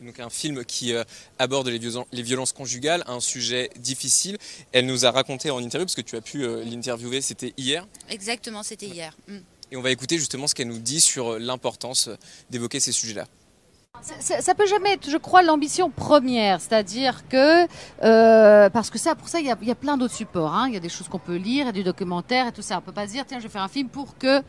Donc 0.03 0.21
un 0.21 0.29
film 0.29 0.63
qui 0.67 0.93
euh, 0.93 1.05
aborde 1.39 1.69
les, 1.69 1.79
violen- 1.79 2.05
les 2.13 2.23
violences 2.23 2.53
conjugales, 2.53 3.03
un 3.07 3.21
sujet 3.21 3.71
difficile. 3.77 4.37
Elle 4.73 4.85
nous 4.85 5.07
a 5.07 5.11
raconté 5.11 5.51
en 5.51 5.59
interview, 5.61 5.87
parce 5.87 5.95
que 5.95 6.03
tu 6.03 6.17
as 6.17 6.21
pu 6.21 6.45
euh, 6.45 6.63
l'interviewer, 6.65 7.23
c'était 7.23 7.55
hier. 7.57 7.87
Exactement, 8.11 8.63
c'était 8.63 8.89
hier. 8.89 9.17
Mm. 9.27 9.39
Et 9.73 9.77
on 9.77 9.81
va 9.81 9.91
écouter 9.91 10.19
justement 10.19 10.47
ce 10.47 10.55
qu'elle 10.55 10.69
nous 10.69 10.79
dit 10.79 11.01
sur 11.01 11.39
l'importance 11.39 12.11
d'évoquer 12.51 12.79
ces 12.79 12.93
sujets-là. 12.93 13.27
Ça- 14.03 14.41
Ça, 14.41 14.55
peut 14.55 14.67
jamais 14.67 14.93
être, 14.93 15.11
je 15.11 15.17
crois, 15.17 15.43
l'ambition 15.43 15.91
première, 15.91 16.61
c'est-à-dire 16.61 17.27
que 17.29 17.67
euh, 18.05 18.71
parce 18.71 18.91
que 18.91 18.99
ça, 18.99 19.15
pour 19.15 19.29
ça, 19.29 19.41
il 19.41 19.47
y 19.47 19.51
a, 19.51 19.55
a 19.71 19.75
plein 19.75 19.97
d'autres 19.97 20.15
supports. 20.15 20.55
hein. 20.55 20.67
Il 20.69 20.75
y 20.75 20.77
a 20.77 20.81
des 20.81 20.89
choses 20.89 21.09
qu'on 21.09 21.19
peut 21.19 21.37
lire, 21.37 21.67
a 21.69 21.73
du 21.73 21.83
documentaire 21.83 22.47
et 22.49 22.53
tout 22.53 22.63
ça. 22.63 22.79
On 22.79 22.81
peut 22.81 22.93
pas 22.93 23.07
se 23.07 23.13
dire, 23.13 23.25
tiens, 23.27 23.39
je 23.39 23.45
vais 23.45 23.49
faire 23.49 23.63
un 23.63 23.69
film 23.69 23.89
pour 23.89 24.17
que 24.17 24.43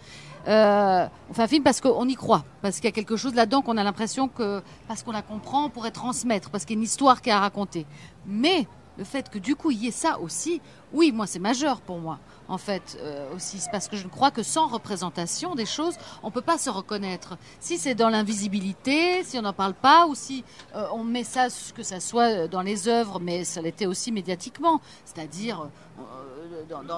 euh, 0.48 1.08
on 1.30 1.34
fait 1.34 1.42
un 1.44 1.48
film 1.48 1.64
parce 1.64 1.82
qu'on 1.82 2.08
y 2.08 2.16
croit, 2.16 2.46
parce 2.62 2.76
qu'il 2.78 2.86
y 2.86 2.88
a 2.88 2.92
quelque 2.92 3.18
chose 3.18 3.34
là-dedans 3.36 3.62
qu'on 3.62 3.78
a 3.78 3.84
l'impression 3.84 4.28
que 4.28 4.62
parce 4.88 5.04
qu'on 5.04 5.12
la 5.12 5.22
comprend, 5.24 5.66
on 5.66 5.70
pourrait 5.70 5.92
transmettre, 5.92 6.50
parce 6.52 6.64
qu'il 6.64 6.76
y 6.76 6.78
a 6.78 6.80
une 6.80 6.86
histoire 6.86 7.22
qui 7.22 7.32
à 7.32 7.40
raconter. 7.40 7.86
Mais 8.26 8.68
le 8.98 9.04
fait 9.04 9.30
que 9.30 9.40
du 9.40 9.56
coup 9.56 9.72
il 9.72 9.84
y 9.84 9.88
ait 9.88 9.92
ça 9.92 10.20
aussi, 10.20 10.62
oui, 10.94 11.12
moi 11.12 11.28
c'est 11.28 11.40
majeur 11.40 11.82
pour 11.82 12.00
moi. 12.00 12.20
En 12.50 12.58
fait, 12.58 12.98
euh, 13.02 13.36
aussi, 13.36 13.62
parce 13.74 13.90
que 13.90 13.98
je 13.98 14.08
crois 14.08 14.32
que 14.32 14.42
sans 14.42 14.68
représentation 14.68 15.54
des 15.54 15.66
choses, 15.66 15.96
on 16.24 16.32
peut 16.32 16.42
pas 16.42 16.58
se 16.58 16.70
reconnaître. 16.70 17.38
Si 17.60 17.78
c'est 17.78 17.94
dans 17.94 18.08
l'invisibilité, 18.08 19.24
si 19.26 19.38
on 19.38 19.42
n'en 19.42 19.52
parle 19.52 19.74
pas, 19.74 20.08
ou 20.08 20.16
si 20.16 20.46
euh, 20.74 20.88
on 20.94 21.04
met 21.04 21.26
ça, 21.26 21.48
que 21.76 21.84
ça 21.84 22.00
soit 22.00 22.48
dans 22.48 22.62
les 22.62 22.88
œuvres, 22.88 23.20
mais 23.20 23.44
ça 23.44 23.62
l'était 23.62 23.86
aussi 23.86 24.14
médiatiquement, 24.14 24.80
c'est-à-dire 25.04 25.68
euh, 26.00 26.37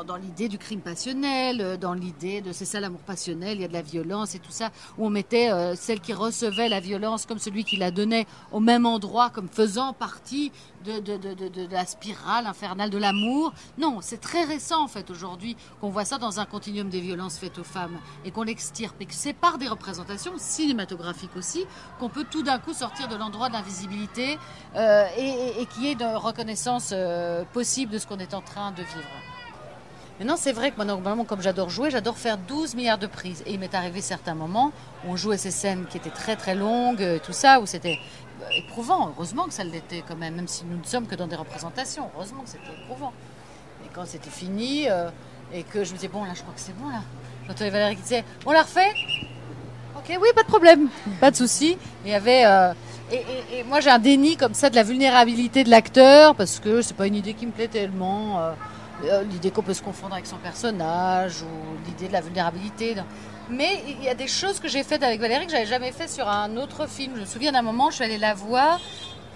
dans, 0.05 0.15
l'idée 0.15 0.47
du 0.47 0.57
crime 0.57 0.81
passionnel, 0.81 1.61
euh, 1.61 1.77
dans 1.77 1.93
l'idée 1.93 2.41
de 2.41 2.51
c'est 2.51 2.65
ça 2.65 2.79
l'amour 2.79 3.01
passionnel, 3.01 3.57
il 3.57 3.61
y 3.61 3.65
a 3.65 3.67
de 3.67 3.73
la 3.73 3.81
violence 3.81 4.35
et 4.35 4.39
tout 4.39 4.51
ça, 4.51 4.69
où 4.97 5.05
on 5.05 5.09
mettait 5.09 5.51
euh, 5.51 5.75
celle 5.75 5.99
qui 5.99 6.13
recevait 6.13 6.69
la 6.69 6.79
violence 6.79 7.25
comme 7.25 7.39
celui 7.39 7.63
qui 7.63 7.77
la 7.77 7.91
donnait 7.91 8.25
au 8.51 8.59
même 8.59 8.85
endroit, 8.85 9.29
comme 9.29 9.49
faisant 9.49 9.93
partie 9.93 10.51
de, 10.85 10.99
de, 10.99 11.17
de, 11.17 11.33
de, 11.33 11.47
de 11.47 11.67
la 11.71 11.85
spirale 11.85 12.47
infernale 12.47 12.89
de 12.89 12.97
l'amour. 12.97 13.53
Non, 13.77 13.99
c'est 14.01 14.21
très 14.21 14.43
récent 14.43 14.83
en 14.83 14.87
fait 14.87 15.09
aujourd'hui 15.09 15.55
qu'on 15.81 15.89
voit 15.89 16.05
ça 16.05 16.17
dans 16.17 16.39
un 16.39 16.45
continuum 16.45 16.89
des 16.89 17.01
violences 17.01 17.37
faites 17.37 17.57
aux 17.59 17.63
femmes 17.63 17.99
et 18.25 18.31
qu'on 18.31 18.43
l'extirpe 18.43 18.95
et 19.01 19.05
que 19.05 19.13
c'est 19.13 19.33
par 19.33 19.57
des 19.57 19.67
représentations 19.67 20.33
cinématographiques 20.37 21.35
aussi 21.35 21.65
qu'on 21.99 22.09
peut 22.09 22.25
tout 22.29 22.43
d'un 22.43 22.59
coup 22.59 22.73
sortir 22.73 23.07
de 23.07 23.15
l'endroit 23.15 23.49
de 23.49 23.53
l'invisibilité 23.53 24.37
euh, 24.75 25.05
et, 25.17 25.27
et, 25.27 25.61
et 25.61 25.65
qu'il 25.65 25.83
y 25.83 25.87
ait 25.87 25.93
une 25.93 26.15
reconnaissance 26.15 26.91
euh, 26.93 27.43
possible 27.53 27.91
de 27.91 27.97
ce 27.97 28.07
qu'on 28.07 28.19
est 28.19 28.33
en 28.33 28.41
train 28.41 28.71
de 28.71 28.83
vivre. 28.83 29.38
Maintenant, 30.19 30.35
c'est 30.37 30.51
vrai 30.51 30.71
que 30.71 30.75
moi, 30.75 30.83
normalement, 30.85 31.23
comme 31.23 31.41
j'adore 31.41 31.69
jouer, 31.69 31.91
j'adore 31.91 32.17
faire 32.17 32.37
12 32.37 32.75
milliards 32.75 32.97
de 32.97 33.07
prises. 33.07 33.41
Et 33.45 33.53
il 33.53 33.59
m'est 33.59 33.73
arrivé 33.73 34.01
certains 34.01 34.35
moments 34.35 34.73
où 35.05 35.11
on 35.11 35.15
jouait 35.15 35.37
ces 35.37 35.51
scènes 35.51 35.85
qui 35.89 35.95
étaient 35.97 36.09
très 36.09 36.35
très 36.35 36.55
longues, 36.55 37.01
euh, 37.01 37.19
tout 37.23 37.31
ça, 37.31 37.61
où 37.61 37.65
c'était 37.65 37.97
euh, 38.41 38.45
éprouvant. 38.57 39.13
Heureusement 39.15 39.45
que 39.45 39.53
ça 39.53 39.63
l'était 39.63 40.03
quand 40.05 40.17
même, 40.17 40.35
même 40.35 40.47
si 40.49 40.65
nous 40.65 40.77
ne 40.77 40.83
sommes 40.83 41.07
que 41.07 41.15
dans 41.15 41.27
des 41.27 41.37
représentations. 41.37 42.09
Heureusement 42.15 42.41
que 42.43 42.49
c'était 42.49 42.81
éprouvant. 42.83 43.13
Et 43.85 43.89
quand 43.95 44.05
c'était 44.05 44.29
fini, 44.29 44.89
euh, 44.89 45.09
et 45.53 45.63
que 45.63 45.85
je 45.85 45.91
me 45.91 45.95
disais, 45.95 46.09
bon, 46.09 46.25
là, 46.25 46.31
je 46.35 46.41
crois 46.41 46.53
que 46.53 46.59
c'est 46.59 46.77
bon, 46.77 46.89
là. 46.89 47.01
J'entendais 47.47 47.69
Valérie 47.69 47.95
qui 47.95 48.01
disait, 48.01 48.25
on 48.45 48.51
la 48.51 48.63
refait? 48.63 48.91
Ok, 49.97 50.17
oui, 50.21 50.27
pas 50.35 50.43
de 50.43 50.47
problème, 50.47 50.89
pas 51.21 51.31
de 51.31 51.35
souci. 51.37 51.77
Il 52.03 52.11
y 52.11 52.13
avait. 52.13 52.43
et, 53.11 53.15
et- 53.15 53.59
et 53.59 53.63
moi, 53.63 53.79
j'ai 53.79 53.89
un 53.89 53.99
déni 53.99 54.35
comme 54.37 54.53
ça 54.53 54.69
de 54.69 54.75
la 54.75 54.83
vulnérabilité 54.83 55.63
de 55.63 55.69
l'acteur, 55.69 56.35
parce 56.35 56.59
que 56.59 56.81
c'est 56.81 56.93
pas 56.95 57.07
une 57.07 57.15
idée 57.15 57.33
qui 57.33 57.45
me 57.45 57.51
plaît 57.51 57.67
tellement. 57.69 58.51
L'idée 59.29 59.51
qu'on 59.51 59.63
peut 59.63 59.73
se 59.73 59.81
confondre 59.81 60.13
avec 60.13 60.25
son 60.25 60.37
personnage, 60.37 61.41
ou 61.41 61.87
l'idée 61.87 62.07
de 62.07 62.13
la 62.13 62.21
vulnérabilité. 62.21 62.95
Mais 63.49 63.83
il 63.87 64.03
y 64.03 64.09
a 64.09 64.15
des 64.15 64.27
choses 64.27 64.59
que 64.59 64.67
j'ai 64.67 64.83
faites 64.83 65.01
avec 65.01 65.19
Valérie 65.19 65.45
que 65.45 65.51
j'avais 65.51 65.65
jamais 65.65 65.91
fait 65.91 66.07
sur 66.07 66.27
un 66.27 66.55
autre 66.57 66.87
film. 66.87 67.13
Je 67.15 67.21
me 67.21 67.25
souviens 67.25 67.51
d'un 67.51 67.61
moment, 67.61 67.89
je 67.89 67.95
suis 67.95 68.03
allée 68.03 68.19
la 68.19 68.35
voir 68.35 68.79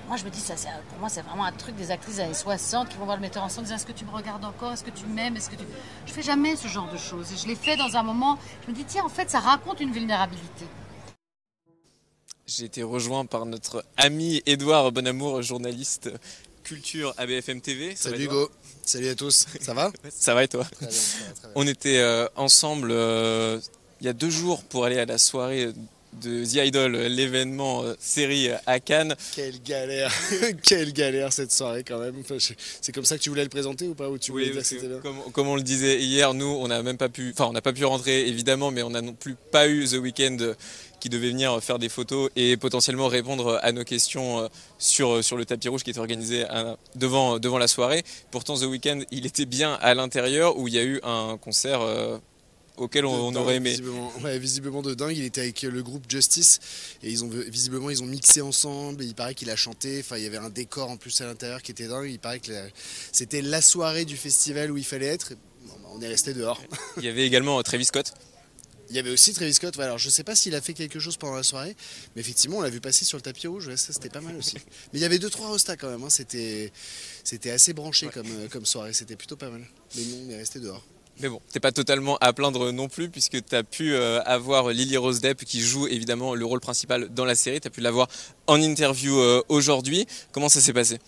Moi, 0.07 0.17
je 0.17 0.25
me 0.25 0.29
dis, 0.29 0.39
ça, 0.39 0.53
pour 0.89 0.99
moi, 0.99 1.09
c'est 1.09 1.21
vraiment 1.21 1.45
un 1.45 1.51
truc 1.51 1.75
des 1.75 1.89
actrices 1.89 2.17
des 2.17 2.21
années 2.21 2.33
60 2.33 2.89
qui 2.89 2.97
vont 2.97 3.05
voir 3.05 3.17
le 3.17 3.21
metteur 3.21 3.43
en 3.43 3.49
scène 3.49 3.61
en 3.61 3.63
disant 3.63 3.75
Est-ce 3.75 3.85
que 3.87 3.91
tu 3.91 4.05
me 4.05 4.11
regardes 4.11 4.45
encore? 4.45 4.73
Est-ce 4.73 4.83
que 4.83 4.91
tu 4.91 5.05
m'aimes? 5.07 5.35
Est-ce 5.35 5.49
que 5.49 5.55
tu. 5.55 5.63
Je 6.05 6.11
fais 6.11 6.21
jamais 6.21 6.55
ce 6.55 6.67
genre 6.67 6.89
de 6.91 6.97
choses. 6.97 7.31
Et 7.33 7.37
je 7.37 7.47
l'ai 7.47 7.55
fait 7.55 7.75
dans 7.75 7.97
un 7.97 8.03
moment. 8.03 8.37
Je 8.65 8.71
me 8.71 8.75
dis, 8.75 8.83
tiens, 8.83 9.03
en 9.03 9.09
fait, 9.09 9.29
ça 9.31 9.39
raconte 9.39 9.79
une 9.79 9.91
vulnérabilité. 9.91 10.65
J'ai 12.45 12.65
été 12.65 12.83
rejoint 12.83 13.25
par 13.25 13.45
notre 13.45 13.83
ami 13.97 14.43
Édouard 14.45 14.91
Bonamour, 14.91 15.41
journaliste 15.41 16.11
culture 16.63 17.13
à 17.17 17.25
BFM 17.25 17.61
TV. 17.61 17.95
Salut 17.95 18.25
Hugo, 18.25 18.49
salut 18.85 19.09
à 19.09 19.15
tous, 19.15 19.45
ça 19.61 19.73
va? 19.73 19.91
Ça 20.09 20.33
va 20.33 20.43
et 20.43 20.47
toi? 20.47 20.63
Très 20.65 20.85
bien, 20.87 20.87
très 20.89 21.17
bien, 21.17 21.33
très 21.33 21.41
bien. 21.47 21.51
On 21.55 21.67
était 21.67 21.97
euh, 21.99 22.27
ensemble 22.35 22.89
euh, 22.91 23.59
il 24.01 24.05
y 24.05 24.09
a 24.09 24.13
deux 24.13 24.29
jours 24.29 24.63
pour 24.63 24.85
aller 24.85 24.99
à 24.99 25.05
la 25.05 25.17
soirée 25.17 25.69
de 26.21 26.45
The 26.45 26.55
Idol, 26.67 26.91
l'événement 26.95 27.83
euh, 27.83 27.95
série 27.99 28.49
à 28.67 28.79
Cannes. 28.79 29.15
Quelle 29.35 29.59
galère, 29.63 30.13
quelle 30.63 30.93
galère 30.93 31.33
cette 31.33 31.51
soirée 31.51 31.83
quand 31.83 31.97
même. 31.97 32.15
Enfin, 32.19 32.35
je- 32.37 32.53
C'est 32.81 32.91
comme 32.91 33.05
ça 33.05 33.17
que 33.17 33.23
tu 33.23 33.29
voulais 33.29 33.43
le 33.43 33.49
présenter 33.49 33.87
ou 33.87 33.95
pas 33.95 34.09
Ou 34.09 34.19
tu 34.19 34.31
voulais 34.31 34.47
Oui, 34.47 34.51
dire 34.51 34.61
que 34.79 34.85
bien? 34.85 34.99
Comme, 34.99 35.31
comme 35.31 35.47
on 35.47 35.55
le 35.55 35.63
disait 35.63 35.99
hier, 35.99 36.33
nous, 36.35 36.45
on 36.45 36.67
n'a 36.67 36.83
même 36.83 36.97
pas 36.97 37.09
pu, 37.09 37.31
enfin, 37.33 37.45
on 37.49 37.53
n'a 37.53 37.61
pas 37.61 37.73
pu 37.73 37.83
rentrer 37.85 38.27
évidemment, 38.27 38.69
mais 38.69 38.83
on 38.83 38.91
n'a 38.91 39.01
non 39.01 39.13
plus 39.13 39.35
pas 39.51 39.67
eu 39.67 39.87
The 39.87 39.93
Weeknd 39.93 40.53
qui 41.03 41.09
devait 41.09 41.31
venir 41.31 41.61
faire 41.61 41.79
des 41.79 41.89
photos 41.89 42.29
et 42.37 42.55
potentiellement 42.55 43.09
répondre 43.09 43.59
à 43.61 43.73
nos 43.73 43.83
questions 43.83 44.39
euh, 44.39 44.47
sur, 44.77 45.21
sur 45.21 45.35
le 45.35 45.43
tapis 45.43 45.67
rouge 45.67 45.83
qui 45.83 45.89
était 45.89 45.99
organisé 45.99 46.45
à- 46.45 46.77
devant, 46.95 47.39
devant 47.39 47.57
la 47.57 47.67
soirée. 47.67 48.05
Pourtant, 48.31 48.55
The 48.57 48.63
Weeknd, 48.63 49.01
il 49.11 49.25
était 49.25 49.45
bien 49.45 49.73
à 49.81 49.95
l'intérieur 49.95 50.57
où 50.57 50.69
il 50.69 50.75
y 50.75 50.79
a 50.79 50.83
eu 50.85 51.01
un 51.03 51.37
concert 51.37 51.81
euh, 51.81 52.17
auquel 52.77 53.05
on, 53.05 53.35
aurait 53.35 53.55
aimé. 53.55 53.71
Visiblement, 53.71 54.13
ouais, 54.23 54.39
visiblement 54.39 54.81
de 54.81 54.93
dingue. 54.93 55.17
Il 55.17 55.25
était 55.25 55.41
avec 55.41 55.63
le 55.63 55.83
groupe 55.83 56.05
Justice 56.07 56.61
et 57.03 57.11
ils 57.11 57.25
ont 57.25 57.29
visiblement 57.29 57.89
ils 57.89 58.01
ont 58.01 58.05
mixé 58.05 58.39
ensemble. 58.39 59.03
Et 59.03 59.05
il 59.05 59.13
paraît 59.13 59.35
qu'il 59.35 59.49
a 59.49 59.57
chanté. 59.57 59.99
Enfin, 59.99 60.15
il 60.15 60.23
y 60.23 60.27
avait 60.27 60.37
un 60.37 60.49
décor 60.49 60.89
en 60.89 60.95
plus 60.95 61.19
à 61.19 61.25
l'intérieur 61.25 61.61
qui 61.61 61.71
était 61.71 61.89
dingue. 61.89 62.09
Il 62.09 62.19
paraît 62.19 62.39
que 62.39 62.53
c'était 63.11 63.41
la 63.41 63.61
soirée 63.61 64.05
du 64.05 64.15
festival 64.15 64.71
où 64.71 64.77
il 64.77 64.85
fallait 64.85 65.07
être. 65.07 65.33
Bah, 65.67 65.73
on 65.93 66.01
est 66.01 66.07
resté 66.07 66.33
dehors. 66.33 66.61
Il 66.95 67.03
y 67.03 67.09
avait 67.09 67.27
également 67.27 67.59
euh, 67.59 67.61
Travis 67.61 67.83
Scott. 67.83 68.13
Il 68.93 68.97
y 68.97 68.99
avait 68.99 69.09
aussi 69.09 69.33
Travis 69.33 69.55
Scott. 69.55 69.79
Alors 69.79 69.97
je 69.97 70.07
sais 70.07 70.23
pas 70.23 70.35
s'il 70.35 70.53
a 70.53 70.61
fait 70.61 70.75
quelque 70.75 70.99
chose 70.99 71.17
pendant 71.17 71.33
la 71.33 71.41
soirée, 71.41 71.75
mais 72.15 72.21
effectivement 72.21 72.57
on 72.57 72.61
l'a 72.61 72.69
vu 72.69 72.79
passer 72.79 73.05
sur 73.05 73.17
le 73.17 73.23
tapis 73.23 73.47
rouge. 73.47 73.73
ça 73.75 73.91
c'était 73.91 74.09
pas 74.09 74.21
mal 74.21 74.35
aussi. 74.37 74.55
Mais 74.93 74.99
il 74.99 75.01
y 75.01 75.05
avait 75.05 75.17
deux 75.17 75.31
trois 75.31 75.47
rostas 75.47 75.77
quand 75.77 75.89
même. 75.89 76.03
hein, 76.03 76.11
C'était 76.11 76.71
c'était 77.23 77.49
assez 77.49 77.73
branché 77.73 78.05
comme 78.13 78.27
euh, 78.29 78.47
comme 78.49 78.67
soirée. 78.67 78.93
C'était 78.93 79.15
plutôt 79.15 79.35
pas 79.35 79.49
mal. 79.49 79.65
Mais 79.95 80.03
non, 80.03 80.17
on 80.27 80.29
est 80.29 80.37
resté 80.37 80.59
dehors. 80.59 80.85
Mais 81.19 81.27
bon, 81.27 81.41
t'es 81.51 81.59
pas 81.59 81.71
totalement 81.71 82.17
à 82.21 82.33
plaindre 82.33 82.71
non 82.71 82.87
plus, 82.87 83.09
puisque 83.09 83.43
tu 83.43 83.55
as 83.55 83.63
pu 83.63 83.95
euh, 83.95 84.21
avoir 84.25 84.69
Lily 84.69 84.97
Rose 84.97 85.21
Depp 85.21 85.43
qui 85.43 85.59
joue 85.61 85.87
évidemment 85.87 86.35
le 86.35 86.45
rôle 86.45 86.59
principal 86.59 87.09
dans 87.09 87.25
la 87.25 87.33
série. 87.33 87.61
Tu 87.61 87.67
as 87.67 87.71
pu 87.71 87.81
l'avoir 87.81 88.07
en 88.45 88.61
interview 88.61 89.17
euh, 89.19 89.41
aujourd'hui. 89.49 90.05
Comment 90.31 90.49
ça 90.49 90.61
s'est 90.61 90.73
passé? 90.73 90.99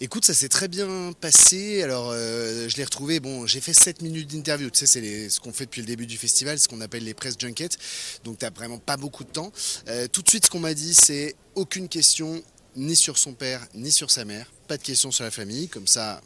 Écoute, 0.00 0.24
ça 0.24 0.34
s'est 0.34 0.48
très 0.48 0.66
bien 0.66 1.12
passé. 1.20 1.82
Alors, 1.82 2.10
euh, 2.10 2.68
je 2.68 2.76
l'ai 2.76 2.84
retrouvé. 2.84 3.20
Bon, 3.20 3.46
j'ai 3.46 3.60
fait 3.60 3.72
7 3.72 4.02
minutes 4.02 4.34
d'interview. 4.34 4.68
Tu 4.70 4.80
sais, 4.80 4.86
c'est 4.86 5.28
ce 5.28 5.38
qu'on 5.38 5.52
fait 5.52 5.66
depuis 5.66 5.82
le 5.82 5.86
début 5.86 6.06
du 6.06 6.18
festival, 6.18 6.58
ce 6.58 6.66
qu'on 6.66 6.80
appelle 6.80 7.04
les 7.04 7.14
press 7.14 7.36
junkets. 7.38 7.78
Donc, 8.24 8.38
tu 8.38 8.46
vraiment 8.56 8.78
pas 8.78 8.96
beaucoup 8.96 9.24
de 9.24 9.30
temps. 9.30 9.52
Euh, 9.88 10.08
tout 10.08 10.22
de 10.22 10.28
suite, 10.28 10.46
ce 10.46 10.50
qu'on 10.50 10.60
m'a 10.60 10.74
dit, 10.74 10.94
c'est 10.94 11.36
aucune 11.54 11.88
question 11.88 12.42
ni 12.76 12.96
sur 12.96 13.18
son 13.18 13.34
père, 13.34 13.64
ni 13.74 13.92
sur 13.92 14.10
sa 14.10 14.24
mère. 14.24 14.50
Pas 14.66 14.76
de 14.76 14.82
questions 14.82 15.12
sur 15.12 15.22
la 15.22 15.30
famille. 15.30 15.68
Comme 15.68 15.86
ça, 15.86 16.20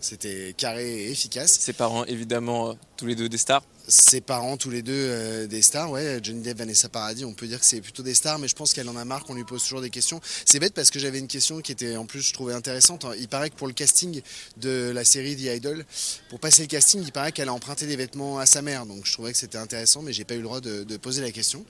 c'était 0.00 0.54
carré 0.56 1.04
et 1.04 1.10
efficace. 1.10 1.52
Ses 1.60 1.72
parents, 1.72 2.04
évidemment, 2.04 2.76
tous 2.96 3.06
les 3.06 3.14
deux 3.14 3.28
des 3.30 3.38
stars. 3.38 3.62
Ses 3.88 4.20
parents, 4.20 4.56
tous 4.56 4.70
les 4.70 4.82
deux, 4.82 4.92
euh, 4.94 5.46
des 5.48 5.60
stars. 5.60 5.90
Ouais, 5.90 6.20
Johnny 6.22 6.40
Depp, 6.40 6.58
Vanessa 6.58 6.88
Paradis, 6.88 7.24
on 7.24 7.32
peut 7.34 7.48
dire 7.48 7.58
que 7.58 7.66
c'est 7.66 7.80
plutôt 7.80 8.04
des 8.04 8.14
stars, 8.14 8.38
mais 8.38 8.46
je 8.46 8.54
pense 8.54 8.72
qu'elle 8.72 8.88
en 8.88 8.96
a 8.96 9.04
marre 9.04 9.24
qu'on 9.24 9.34
lui 9.34 9.42
pose 9.44 9.62
toujours 9.62 9.80
des 9.80 9.90
questions. 9.90 10.20
C'est 10.46 10.60
bête 10.60 10.72
parce 10.72 10.90
que 10.90 11.00
j'avais 11.00 11.18
une 11.18 11.26
question 11.26 11.60
qui 11.60 11.72
était 11.72 11.96
en 11.96 12.06
plus, 12.06 12.22
je 12.22 12.32
trouvais 12.32 12.54
intéressante. 12.54 13.04
Il 13.18 13.26
paraît 13.28 13.50
que 13.50 13.56
pour 13.56 13.66
le 13.66 13.72
casting 13.72 14.22
de 14.58 14.92
la 14.94 15.04
série 15.04 15.36
The 15.36 15.56
Idol, 15.56 15.84
pour 16.30 16.38
passer 16.38 16.62
le 16.62 16.68
casting, 16.68 17.02
il 17.02 17.10
paraît 17.10 17.32
qu'elle 17.32 17.48
a 17.48 17.52
emprunté 17.52 17.86
des 17.86 17.96
vêtements 17.96 18.38
à 18.38 18.46
sa 18.46 18.62
mère. 18.62 18.86
Donc 18.86 19.04
je 19.04 19.12
trouvais 19.12 19.32
que 19.32 19.38
c'était 19.38 19.58
intéressant, 19.58 20.00
mais 20.02 20.12
j'ai 20.12 20.24
pas 20.24 20.34
eu 20.34 20.38
le 20.38 20.44
droit 20.44 20.60
de, 20.60 20.84
de 20.84 20.96
poser 20.96 21.20
la 21.20 21.32
question. 21.32 21.64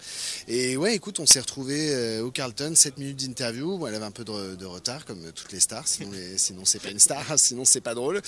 Et 0.49 0.76
ouais, 0.76 0.95
écoute, 0.95 1.19
on 1.19 1.26
s'est 1.26 1.40
retrouvé 1.40 2.21
au 2.21 2.31
Carlton, 2.31 2.75
7 2.76 2.99
minutes 2.99 3.26
d'interview. 3.26 3.87
Elle 3.87 3.95
avait 3.95 4.04
un 4.04 4.11
peu 4.11 4.25
de, 4.25 4.54
de 4.54 4.66
retard, 4.66 5.07
comme 5.07 5.33
toutes 5.33 5.52
les 5.52 5.61
stars, 5.61 5.88
sinon, 5.88 6.11
les- 6.12 6.37
sinon 6.37 6.64
c'est 6.66 6.78
pas 6.83 6.90
une 6.90 7.00
star, 7.00 7.25
sinon 7.38 7.64
c'est 7.64 7.81
pas 7.81 7.95
drôle. 7.95 8.21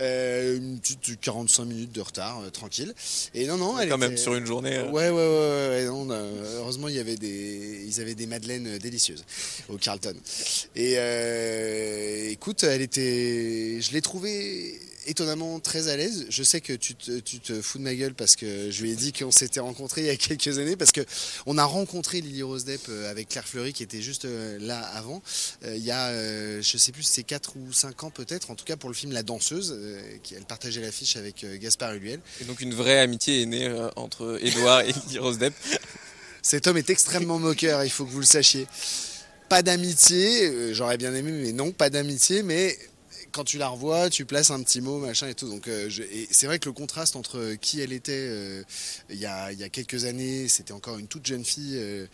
Euh, 0.00 0.56
une 0.56 0.80
petite 0.80 1.20
45 1.20 1.64
minutes 1.66 1.92
de 1.92 2.00
retard, 2.00 2.40
euh, 2.40 2.50
tranquille. 2.50 2.94
Et 3.34 3.46
non, 3.46 3.56
non, 3.56 3.78
elle 3.78 3.88
Quand 3.88 3.98
même, 3.98 4.16
sur 4.16 4.34
une 4.34 4.46
journée. 4.46 4.76
euh, 4.76 4.90
Ouais, 4.90 5.08
ouais, 5.08 5.10
ouais, 5.10 5.18
ouais, 5.18 5.68
ouais, 5.80 5.84
non, 5.86 6.08
euh, 6.10 6.58
heureusement, 6.58 6.88
il 6.88 6.94
y 6.96 6.98
avait 6.98 7.16
des, 7.16 7.84
ils 7.86 8.00
avaient 8.00 8.14
des 8.14 8.26
madeleines 8.26 8.66
euh, 8.66 8.78
délicieuses 8.78 9.24
au 9.68 9.76
Carlton. 9.76 10.14
Et 10.76 10.94
euh, 10.96 12.30
écoute, 12.30 12.62
elle 12.64 12.82
était, 12.82 13.78
je 13.80 13.92
l'ai 13.92 14.02
trouvée 14.02 14.80
étonnamment 15.08 15.58
très 15.58 15.88
à 15.88 15.96
l'aise. 15.96 16.26
Je 16.28 16.42
sais 16.42 16.60
que 16.60 16.72
tu 16.72 16.94
te, 16.94 17.18
tu 17.18 17.40
te 17.40 17.60
fous 17.62 17.78
de 17.78 17.82
ma 17.82 17.94
gueule 17.94 18.14
parce 18.14 18.36
que 18.36 18.70
je 18.70 18.82
lui 18.82 18.90
ai 18.90 18.96
dit 18.96 19.12
qu'on 19.12 19.30
s'était 19.30 19.60
rencontrés 19.60 20.02
il 20.02 20.06
y 20.06 20.10
a 20.10 20.16
quelques 20.16 20.58
années 20.58 20.76
parce 20.76 20.92
que 20.92 21.00
on 21.46 21.58
a 21.58 21.64
rencontré 21.64 22.20
Lily 22.20 22.42
Rose 22.42 22.64
Depp 22.64 22.82
euh, 22.88 23.10
avec 23.10 23.28
Claire 23.28 23.46
Fleury 23.46 23.72
qui 23.72 23.82
était 23.82 24.02
juste 24.02 24.26
euh, 24.26 24.58
là 24.60 24.80
avant. 24.80 25.22
Euh, 25.64 25.76
il 25.76 25.84
y 25.84 25.90
a, 25.90 26.12
je 26.60 26.78
sais 26.78 26.92
plus, 26.92 27.02
si 27.02 27.12
c'est 27.14 27.22
4 27.22 27.56
ou 27.56 27.72
5 27.72 28.04
ans 28.04 28.10
peut-être, 28.10 28.50
en 28.50 28.54
tout 28.54 28.64
cas 28.64 28.76
pour 28.76 28.90
le 28.90 28.94
film 28.94 29.12
La 29.12 29.22
Danseuse, 29.22 29.78
qui 30.22 30.34
elle 30.34 30.44
partageait 30.44 30.80
l'affiche 30.80 31.16
avec 31.16 31.44
Gaspard 31.60 31.94
Ulliel. 31.94 32.20
Et 32.40 32.44
donc 32.44 32.60
une 32.60 32.74
vraie 32.74 33.00
amitié 33.00 33.42
est 33.42 33.46
née 33.46 33.88
entre 33.96 34.38
Edouard 34.42 34.82
et 34.82 34.92
Lily 34.92 35.18
Rose 35.18 35.38
Depp. 35.38 35.54
Cet 36.42 36.66
homme 36.66 36.76
est 36.76 36.90
extrêmement 36.90 37.38
moqueur, 37.38 37.84
il 37.84 37.90
faut 37.90 38.04
que 38.04 38.10
vous 38.10 38.20
le 38.20 38.26
sachiez. 38.26 38.66
Pas 39.48 39.62
d'amitié, 39.62 40.74
j'aurais 40.74 40.98
bien 40.98 41.14
aimé, 41.14 41.32
mais 41.32 41.52
non, 41.52 41.72
pas 41.72 41.90
d'amitié, 41.90 42.42
mais 42.42 42.78
quand 43.38 43.44
tu 43.44 43.58
la 43.58 43.68
revois, 43.68 44.10
tu 44.10 44.24
places 44.24 44.50
un 44.50 44.60
petit 44.64 44.80
mot, 44.80 44.98
machin 44.98 45.28
et 45.28 45.34
tout. 45.34 45.48
Donc, 45.48 45.68
euh, 45.68 45.88
c'est 46.28 46.46
vrai 46.46 46.58
que 46.58 46.68
le 46.68 46.72
contraste 46.72 47.14
entre 47.14 47.54
qui 47.60 47.80
elle 47.80 47.92
était 47.92 48.12
euh, 48.12 48.64
il 49.10 49.16
y, 49.16 49.26
a, 49.26 49.52
quelques 49.68 50.06
années, 50.06 50.48
c'était 50.48 50.72
encore 50.72 50.98
une 50.98 51.06
toute 51.06 51.24
jeune 51.24 51.44
fille, 51.44 51.76
euh, 51.76 52.06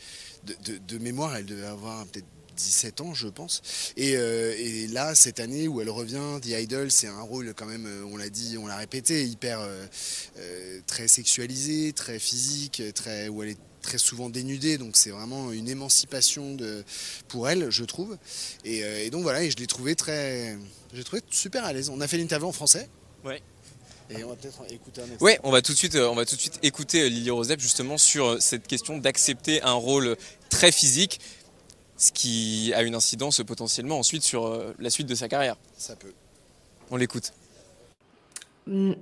de, 0.87 0.99
mémoire, 0.99 1.35
elle 1.35 1.47
devait 1.47 1.65
avoir 1.65 2.05
peut-être 2.09 2.27
17 2.57 3.01
ans, 3.01 3.15
je 3.15 3.29
pense. 3.29 3.63
Et, 3.97 4.19
euh, 4.19 4.55
et 4.59 4.87
là, 4.89 5.15
cette 5.15 5.41
année 5.41 5.67
où 5.67 5.81
elle 5.81 5.89
revient, 5.89 6.41
The 6.43 6.61
Idol, 6.61 6.91
c'est 6.91 7.09
un 7.09 7.23
rôle 7.23 7.55
quand 7.55 7.65
même, 7.65 7.89
on 8.13 8.19
l'a 8.19 8.29
dit, 8.29 8.59
on 8.59 8.67
l'a 8.67 8.77
répété, 8.77 9.25
hyper 9.25 9.67
très 10.87 11.09
sexualisé, 11.09 11.95
très 11.95 12.19
physique, 12.19 12.83
très, 12.95 13.29
où 13.29 13.43
elle 13.43 13.51
est 13.51 13.59
très 13.85 13.99
souvent 13.99 14.29
dénudée. 14.31 14.79
Donc 14.79 14.97
c'est 14.97 15.11
vraiment 15.11 15.53
une 15.53 15.69
émancipation 15.69 16.55
de, 16.55 16.85
pour 17.29 17.49
elle, 17.49 17.71
je 17.71 17.85
trouve. 17.85 18.19
Et, 18.65 18.83
euh, 18.83 19.05
et 19.05 19.11
donc 19.11 19.23
voilà, 19.23 19.43
et 19.45 19.51
je 19.51 19.57
l'ai 19.57 19.67
trouvé 19.67 19.95
très, 19.95 20.59
j'ai 20.93 21.05
trouvé 21.05 21.23
super 21.31 21.65
à 21.65 21.73
l'aise. 21.73 21.91
On 21.91 22.01
a 22.01 22.09
fait 22.09 22.17
l'interview 22.17 22.49
en 22.49 22.53
français. 22.53 22.89
Ouais. 23.25 23.41
Et 24.11 24.23
on 24.25 24.29
va 24.29 24.37
peut-être 24.37 24.61
écouter 24.71 25.01
un 25.01 25.07
extrait. 25.07 25.25
Ouais, 25.25 25.41
on 25.45 25.51
va 25.51 25.63
tout 25.63 25.73
de 25.73 25.79
suite, 25.79 25.95
euh, 25.95 26.09
on 26.09 26.15
va 26.15 26.27
tout 26.27 26.37
de 26.37 26.41
suite 26.41 26.59
écouter 26.63 27.03
euh, 27.03 27.09
Lily 27.09 27.31
Rose 27.31 27.49
Depp 27.49 27.61
justement 27.61 27.97
sur 27.97 28.43
cette 28.43 28.67
question 28.67 28.99
d'accepter 28.99 29.63
un 29.63 29.73
rôle 29.73 30.17
très 30.51 30.73
physique, 30.73 31.21
ce 31.97 32.13
qui 32.13 32.73
a 32.75 32.83
une 32.83 32.95
incidence 32.95 33.41
potentiellement 33.47 33.99
ensuite 33.99 34.23
sur 34.23 34.75
la 34.79 34.91
suite 34.91 35.07
de 35.07 35.15
sa 35.15 35.29
carrière. 35.29 35.57
Ça 35.79 35.95
peut. 35.97 36.13
On 36.91 36.97
l'écoute. 36.97 37.33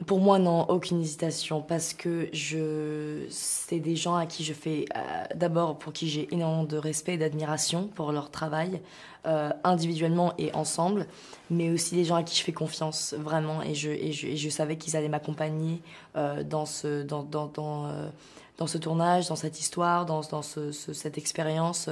Pour 0.06 0.18
moi, 0.18 0.40
non, 0.40 0.62
aucune 0.70 1.00
hésitation, 1.00 1.62
parce 1.62 1.94
que 1.94 2.28
je, 2.32 3.24
c'est 3.30 3.78
des 3.78 3.94
gens 3.94 4.16
à 4.16 4.26
qui 4.26 4.42
je 4.42 4.52
fais, 4.54 4.86
euh, 4.96 5.24
d'abord 5.36 5.78
pour 5.78 5.92
qui 5.92 6.08
j'ai 6.08 6.26
énormément 6.34 6.64
de 6.64 6.76
respect 6.76 7.14
et 7.14 7.16
d'admiration 7.16 7.86
pour 7.86 8.10
leur 8.10 8.32
travail, 8.32 8.80
euh, 9.24 9.50
individuellement 9.62 10.34
et 10.36 10.52
ensemble, 10.52 11.06
mais 11.48 11.70
aussi 11.70 11.94
des 11.94 12.02
gens 12.04 12.16
à 12.16 12.24
qui 12.24 12.36
je 12.36 12.42
fais 12.42 12.50
confiance, 12.52 13.14
vraiment, 13.16 13.62
et 13.62 13.76
je, 13.76 13.90
et 13.90 14.10
je, 14.10 14.34
je 14.34 14.48
savais 14.48 14.76
qu'ils 14.76 14.96
allaient 14.96 15.08
m'accompagner 15.08 15.80
euh, 16.16 16.42
dans, 16.42 16.66
ce, 16.66 17.04
dans, 17.04 17.22
dans, 17.22 17.46
dans, 18.58 18.66
ce 18.66 18.78
tournage, 18.78 19.28
dans 19.28 19.36
cette 19.36 19.60
histoire, 19.60 20.06
dans, 20.06 20.22
dans 20.22 20.42
ce, 20.42 20.72
ce- 20.72 20.92
cette 20.92 21.18
expérience, 21.18 21.88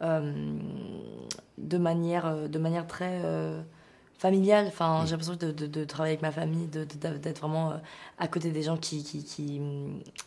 de, 0.00 1.78
manière, 1.78 2.48
de 2.48 2.58
manière 2.58 2.86
très... 2.88 3.20
euh, 4.24 4.28
familiale. 4.28 4.66
Enfin, 4.68 5.02
j'ai 5.04 5.10
l'impression 5.12 5.36
de, 5.36 5.50
de- 5.52 5.66
de 5.66 5.84
travailler 5.84 6.12
avec 6.12 6.22
ma 6.22 6.32
famille, 6.32 6.66
d'être 6.66 7.40
vraiment 7.40 7.72
euh, 7.72 7.76
à 8.18 8.28
côté 8.28 8.50
des 8.50 8.62
gens 8.62 8.76
qui, 8.76 9.02
qui, 9.02 9.24
qui, 9.24 9.60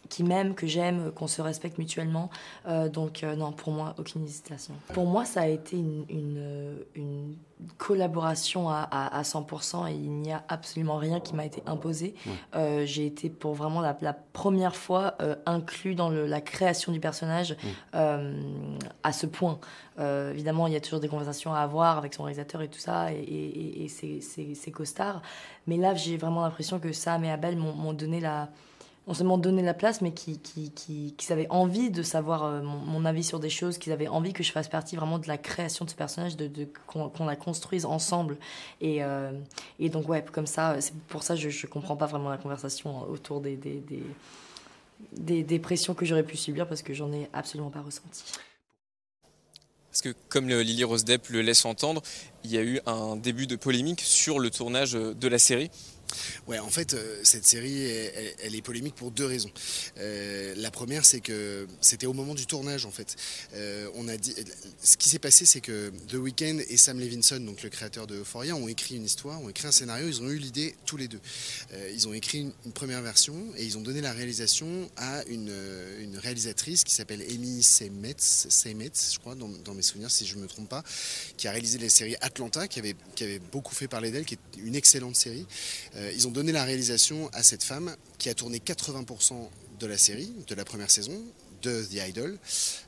qui 0.09 0.23
m'aiment, 0.23 0.53
que 0.55 0.67
j'aime, 0.67 1.11
qu'on 1.11 1.27
se 1.27 1.41
respecte 1.41 1.77
mutuellement. 1.77 2.29
Euh, 2.67 2.89
donc, 2.89 3.23
euh, 3.23 3.35
non, 3.35 3.51
pour 3.51 3.71
moi, 3.73 3.95
aucune 3.97 4.23
hésitation. 4.23 4.73
Pour 4.93 5.05
moi, 5.05 5.25
ça 5.25 5.41
a 5.41 5.47
été 5.47 5.77
une, 5.77 6.05
une, 6.09 6.35
euh, 6.37 6.83
une 6.95 7.35
collaboration 7.77 8.69
à, 8.69 8.79
à, 8.91 9.17
à 9.17 9.21
100% 9.23 9.89
et 9.89 9.93
il 9.93 10.11
n'y 10.11 10.31
a 10.31 10.43
absolument 10.49 10.97
rien 10.97 11.19
qui 11.19 11.35
m'a 11.35 11.45
été 11.45 11.61
imposé. 11.65 12.15
Euh, 12.55 12.85
j'ai 12.85 13.05
été 13.05 13.29
pour 13.29 13.53
vraiment 13.53 13.81
la, 13.81 13.97
la 14.01 14.13
première 14.13 14.75
fois 14.75 15.15
euh, 15.21 15.35
inclus 15.45 15.95
dans 15.95 16.09
le- 16.09 16.25
la 16.27 16.41
création 16.41 16.91
du 16.91 16.99
personnage 16.99 17.55
euh, 17.95 18.33
à 19.03 19.11
ce 19.11 19.25
point. 19.25 19.59
Évidemment, 19.99 20.67
il 20.67 20.73
y 20.73 20.75
a 20.75 20.81
toujours 20.81 20.99
des 20.99 21.07
conversations 21.07 21.53
à 21.53 21.59
avoir 21.59 21.97
avec 21.97 22.13
son 22.13 22.23
réalisateur 22.23 22.61
et 22.61 22.67
tout 22.67 22.79
ça, 22.79 23.13
et, 23.13 23.15
et, 23.17 23.83
et 23.85 23.87
ses, 23.87 24.19
ses- 24.21 24.53
ses 24.53 24.71
costards. 24.71 25.21
Mais 25.67 25.77
là, 25.77 25.93
j'ai 25.95 26.17
vraiment 26.17 26.41
l'impression 26.41 26.79
que 26.79 26.91
Sam 26.91 27.23
et 27.23 27.31
Abel 27.31 27.55
m'ont 27.55 27.73
m'ont 27.73 27.93
donné 27.93 28.19
la, 28.19 28.49
non 29.07 29.13
seulement 29.13 29.37
donné 29.37 29.61
la 29.61 29.75
place, 29.75 30.01
mais 30.01 30.13
qui, 30.13 30.39
qui, 30.39 30.71
qui, 30.71 31.13
qui 31.15 31.33
avaient 31.33 31.49
envie 31.49 31.91
de 31.91 32.01
savoir 32.01 32.43
euh, 32.43 32.61
mon, 32.61 33.05
avis 33.05 33.23
sur 33.23 33.39
des 33.39 33.51
choses, 33.51 33.77
qui 33.77 33.91
avaient 33.91 34.07
envie 34.07 34.33
que 34.33 34.43
je 34.43 34.51
fasse 34.51 34.67
partie 34.67 34.95
vraiment 34.95 35.19
de 35.19 35.27
la 35.27 35.37
création 35.37 35.85
de 35.85 35.91
ce 35.91 35.95
personnage, 35.95 36.35
de, 36.35 36.47
de, 36.47 36.67
qu'on, 36.87 37.25
la 37.25 37.35
construise 37.35 37.85
ensemble. 37.85 38.37
Et, 38.81 39.03
euh, 39.03 39.31
et 39.79 39.89
donc, 39.89 40.09
ouais, 40.09 40.25
comme 40.31 40.47
ça, 40.47 40.81
c'est 40.81 40.95
pour 41.07 41.21
ça 41.21 41.35
que 41.35 41.49
je 41.49 41.67
ne 41.67 41.71
comprends 41.71 41.95
pas 41.95 42.07
vraiment 42.07 42.29
la 42.29 42.37
conversation 42.37 43.07
autour 43.09 43.41
des, 43.41 43.55
des, 43.55 43.75
des, 43.75 44.03
des, 45.13 45.43
des 45.43 45.59
pressions 45.59 45.93
que 45.93 46.05
j'aurais 46.05 46.23
pu 46.23 46.37
subir 46.37 46.67
parce 46.67 46.81
que 46.81 46.93
j'en 46.93 47.13
ai 47.13 47.29
absolument 47.31 47.69
pas 47.69 47.81
ressenti. 47.81 48.23
Parce 49.91 50.01
que 50.01 50.15
comme 50.27 50.49
Lily 50.49 50.83
Rose 50.83 51.05
Depp 51.05 51.29
le 51.29 51.41
laisse 51.41 51.63
entendre, 51.63 52.01
il 52.43 52.51
y 52.51 52.57
a 52.57 52.61
eu 52.61 52.81
un 52.85 53.15
début 53.15 53.47
de 53.47 53.55
polémique 53.55 54.01
sur 54.01 54.39
le 54.39 54.49
tournage 54.49 54.91
de 54.91 55.27
la 55.29 55.39
série. 55.39 55.71
Ouais, 56.47 56.59
en 56.59 56.69
fait, 56.69 56.93
euh, 56.93 57.19
cette 57.23 57.45
série, 57.45 57.83
elle, 57.83 58.55
est 58.55 58.61
polémique 58.61 58.95
pour 58.95 59.11
deux 59.11 59.25
raisons. 59.25 59.51
Euh, 59.97 60.53
la 60.57 60.71
première, 60.71 61.05
c'est 61.05 61.19
que 61.19 61.67
c'était 61.81 62.05
au 62.05 62.13
moment 62.13 62.35
du 62.35 62.45
tournage, 62.45 62.85
en 62.85 62.91
fait. 62.91 63.15
Euh, 63.53 63.89
on 63.95 64.07
a 64.07 64.17
dit, 64.17 64.33
ce 64.83 64.97
qui 64.97 65.09
s'est 65.09 65.19
passé, 65.19 65.45
c'est 65.45 65.61
que 65.61 65.91
The 66.07 66.15
Weeknd 66.15 66.59
et 66.69 66.77
Sam 66.77 66.99
Levinson, 66.99 67.39
donc 67.39 67.63
le 67.63 67.69
créateur 67.69 68.07
de 68.07 68.17
Euphoria, 68.17 68.55
ont 68.55 68.67
écrit 68.67 68.95
une 68.95 69.05
histoire, 69.05 69.41
ont 69.41 69.49
écrit 69.49 69.67
un 69.67 69.71
scénario. 69.71 70.07
Ils 70.07 70.21
ont 70.21 70.29
eu 70.29 70.37
l'idée 70.37 70.75
tous 70.85 70.97
les 70.97 71.07
deux. 71.07 71.19
Ils 71.93 72.07
ont 72.07 72.13
écrit 72.13 72.39
une, 72.39 72.71
première 72.73 73.01
version 73.01 73.35
et 73.57 73.63
ils 73.63 73.77
ont 73.77 73.81
donné 73.81 74.01
la 74.01 74.11
réalisation 74.11 74.89
à 74.97 75.23
une, 75.27 75.51
réalisatrice 76.21 76.83
qui 76.83 76.93
s'appelle 76.93 77.21
Amy 77.21 77.63
Seymetz, 77.63 78.47
Seymetz, 78.49 79.13
je 79.13 79.19
crois, 79.19 79.35
dans, 79.35 79.47
dans 79.47 79.73
mes 79.73 79.81
souvenirs, 79.81 80.11
si 80.11 80.25
je 80.25 80.35
ne 80.35 80.41
me 80.41 80.47
trompe 80.47 80.69
pas, 80.69 80.83
qui 81.37 81.47
a 81.47 81.51
réalisé 81.51 81.77
les 81.77 81.89
séries 81.89 82.15
Atlanta, 82.21 82.67
qui 82.67 82.79
avait, 82.79 82.95
qui 83.15 83.23
avait 83.23 83.39
beaucoup 83.39 83.73
fait 83.73 83.87
parler 83.87 84.11
d'elle, 84.11 84.25
qui 84.25 84.35
est 84.35 84.57
une 84.57 84.75
excellente 84.75 85.15
série. 85.15 85.45
Euh, 85.97 86.11
ils 86.13 86.27
ont 86.27 86.31
donné 86.31 86.51
la 86.51 86.63
réalisation 86.63 87.29
à 87.33 87.43
cette 87.43 87.63
femme 87.63 87.95
qui 88.17 88.29
a 88.29 88.33
tourné 88.33 88.59
80% 88.59 89.49
de 89.79 89.87
la 89.87 89.97
série, 89.97 90.33
de 90.47 90.55
la 90.55 90.65
première 90.65 90.91
saison 90.91 91.21
de 91.61 91.83
The 91.83 92.07
Idol, 92.07 92.37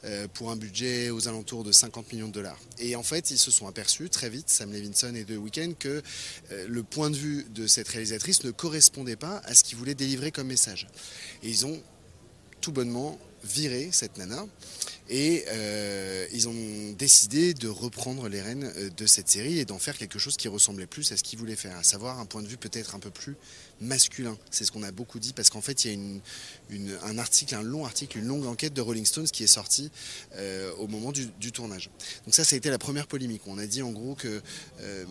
euh, 0.03 0.27
pour 0.33 0.51
un 0.51 0.55
budget 0.55 1.09
aux 1.09 1.27
alentours 1.27 1.63
de 1.63 1.71
50 1.71 2.13
millions 2.13 2.27
de 2.27 2.33
dollars. 2.33 2.59
Et 2.79 2.95
en 2.95 3.03
fait, 3.03 3.31
ils 3.31 3.37
se 3.37 3.49
sont 3.49 3.67
aperçus 3.67 4.09
très 4.09 4.29
vite, 4.29 4.49
Sam 4.49 4.71
Levinson 4.71 5.15
et 5.15 5.23
The 5.25 5.31
Weeknd, 5.31 5.73
que 5.79 6.01
euh, 6.51 6.67
le 6.67 6.83
point 6.83 7.09
de 7.09 7.15
vue 7.15 7.45
de 7.49 7.65
cette 7.65 7.87
réalisatrice 7.87 8.43
ne 8.43 8.51
correspondait 8.51 9.15
pas 9.15 9.41
à 9.45 9.55
ce 9.55 9.63
qu'ils 9.63 9.77
voulaient 9.77 9.95
délivrer 9.95 10.31
comme 10.31 10.47
message. 10.47 10.87
Et 11.43 11.49
ils 11.49 11.65
ont 11.65 11.81
tout 12.61 12.71
bonnement 12.71 13.17
viré 13.43 13.89
cette 13.91 14.17
nana 14.17 14.45
et 15.09 15.45
euh, 15.49 16.25
ils 16.33 16.49
ont 16.49 16.91
décidé 16.97 17.53
de 17.53 17.67
reprendre 17.67 18.27
les 18.27 18.41
rênes 18.41 18.71
euh, 18.77 18.89
de 18.89 19.05
cette 19.05 19.29
série 19.29 19.59
et 19.59 19.65
d'en 19.65 19.79
faire 19.79 19.97
quelque 19.97 20.19
chose 20.19 20.37
qui 20.37 20.47
ressemblait 20.47 20.87
plus 20.87 21.11
à 21.11 21.17
ce 21.17 21.23
qu'ils 21.23 21.39
voulaient 21.39 21.55
faire, 21.55 21.77
à 21.77 21.83
savoir 21.83 22.19
un 22.19 22.25
point 22.25 22.41
de 22.41 22.47
vue 22.47 22.57
peut-être 22.57 22.95
un 22.95 22.99
peu 22.99 23.09
plus 23.09 23.35
masculin. 23.81 24.37
C'est 24.51 24.65
ce 24.65 24.71
qu'on 24.71 24.83
a 24.83 24.91
beaucoup 24.91 25.19
dit 25.19 25.33
parce 25.33 25.49
qu'en 25.49 25.61
fait 25.61 25.85
il 25.85 25.87
y 25.87 25.91
a 25.91 25.93
une, 25.93 26.19
une- 26.69 26.97
un 27.03 27.17
article, 27.17 27.55
un 27.55 27.61
long 27.63 27.85
article, 27.85 28.17
une 28.17 28.25
longue 28.27 28.45
enquête 28.45 28.73
de 28.73 28.81
Rolling 28.81 29.05
Stones 29.05 29.27
qui 29.27 29.43
est 29.43 29.47
sortie 29.47 29.91
euh, 30.35 30.71
au 30.79 30.87
moment 30.87 31.11
du, 31.11 31.27
du 31.39 31.51
tournage. 31.51 31.89
Donc 32.25 32.33
ça, 32.35 32.43
ça 32.43 32.55
a 32.55 32.57
été 32.57 32.69
la 32.69 32.77
première 32.79 33.07
polémique. 33.07 33.41
On 33.47 33.57
a 33.57 33.65
dit 33.67 33.81
en 33.81 33.91
gros 33.91 34.15
que 34.15 34.41
euh, 34.81 35.05